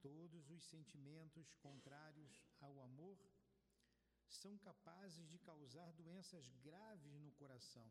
[0.00, 3.18] todos os sentimentos contrários ao amor
[4.28, 7.90] são capazes de causar doenças graves no coração.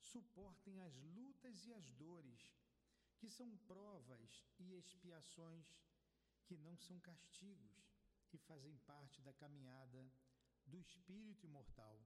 [0.00, 2.42] Suportem as lutas e as dores,
[3.18, 5.66] que são provas e expiações
[6.46, 7.84] que não são castigos
[8.32, 10.10] e fazem parte da caminhada
[10.66, 12.00] do espírito imortal.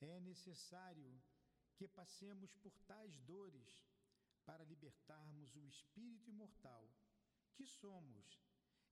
[0.00, 1.22] É necessário
[1.76, 3.70] que passemos por tais dores
[4.44, 6.88] para libertarmos o espírito imortal
[7.54, 8.40] que somos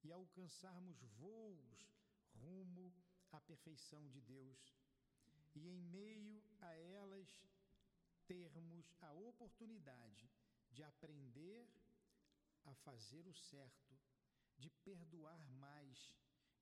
[0.03, 1.89] e alcançarmos voos
[2.35, 2.95] rumo
[3.33, 4.75] à perfeição de Deus.
[5.55, 7.29] E em meio a elas,
[8.27, 10.31] termos a oportunidade
[10.71, 11.69] de aprender
[12.65, 13.90] a fazer o certo,
[14.63, 15.99] de perdoar mais,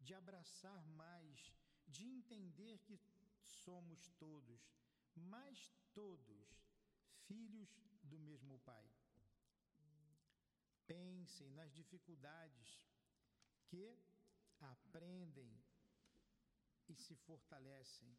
[0.01, 1.53] de abraçar mais,
[1.87, 2.99] de entender que
[3.43, 4.63] somos todos,
[5.15, 6.47] mas todos,
[7.27, 7.71] filhos
[8.03, 8.89] do mesmo Pai.
[10.87, 12.69] Pensem nas dificuldades
[13.67, 13.99] que
[14.61, 15.53] aprendem
[16.89, 18.17] e se fortalecem.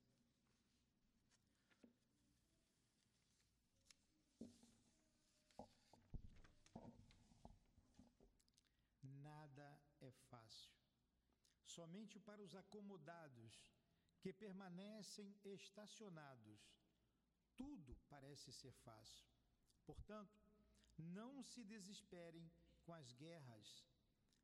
[9.01, 10.71] Nada é fácil.
[11.75, 13.53] Somente para os acomodados
[14.21, 16.59] que permanecem estacionados,
[17.55, 19.27] tudo parece ser fácil.
[19.85, 20.35] Portanto,
[20.97, 22.51] não se desesperem
[22.81, 23.85] com as guerras,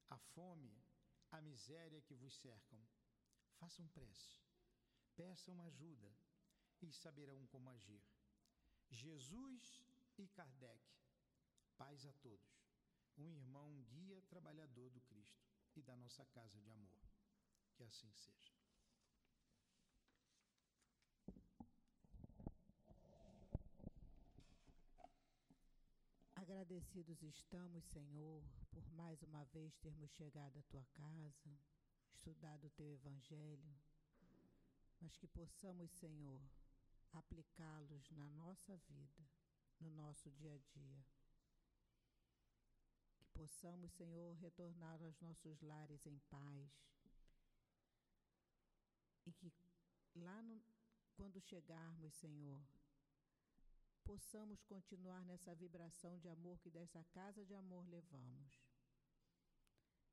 [0.09, 0.79] a fome,
[1.31, 2.79] a miséria que vos cercam.
[3.59, 4.39] Façam prece,
[5.15, 6.15] peçam ajuda
[6.79, 8.03] e saberão como agir.
[8.91, 9.83] Jesus
[10.15, 10.85] e Kardec,
[11.75, 12.69] paz a todos,
[13.17, 15.43] um irmão, guia trabalhador do Cristo
[15.75, 17.14] e da nossa casa de amor.
[17.75, 18.55] Que assim seja.
[26.35, 28.41] Agradecidos estamos, Senhor,
[28.71, 31.59] por mais uma vez termos chegado à tua casa,
[32.13, 33.75] estudado o teu evangelho,
[35.01, 36.41] mas que possamos, Senhor,
[37.11, 39.27] aplicá-los na nossa vida,
[39.79, 41.05] no nosso dia a dia.
[43.17, 46.94] Que possamos, Senhor, retornar aos nossos lares em paz.
[49.25, 49.51] E que
[50.15, 50.61] lá no,
[51.15, 52.61] quando chegarmos, Senhor,
[54.03, 58.61] possamos continuar nessa vibração de amor que dessa casa de amor levamos.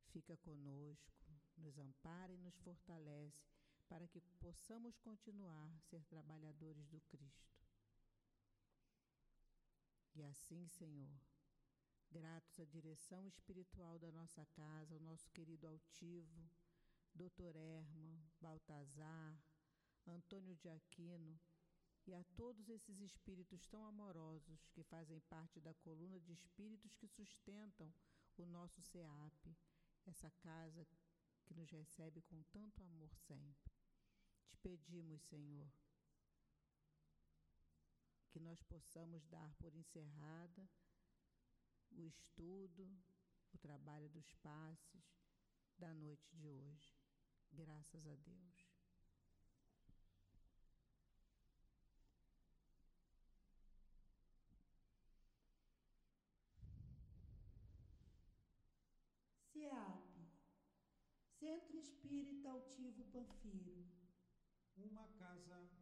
[0.09, 3.53] Fica conosco, nos ampara e nos fortalece
[3.89, 7.53] para que possamos continuar a ser trabalhadores do Cristo.
[10.15, 11.21] E assim, Senhor,
[12.11, 16.51] gratos à direção espiritual da nossa casa, ao nosso querido altivo,
[17.15, 19.39] Doutor Erma, Baltazar,
[20.07, 21.39] Antônio de Aquino,
[22.07, 27.07] e a todos esses espíritos tão amorosos que fazem parte da coluna de espíritos que
[27.07, 27.95] sustentam
[28.37, 29.57] o nosso SEAP,
[30.07, 30.87] essa casa
[31.45, 33.73] que nos recebe com tanto amor sempre.
[34.49, 35.71] Te pedimos, Senhor,
[38.31, 40.69] que nós possamos dar por encerrada
[41.93, 42.91] o estudo,
[43.53, 45.05] o trabalho dos passes
[45.79, 47.02] da noite de hoje.
[47.55, 48.73] Graças a Deus.
[59.53, 60.29] CEAP,
[61.39, 63.87] Centro Espírita Altivo Panfiro.
[64.77, 65.82] Uma casa.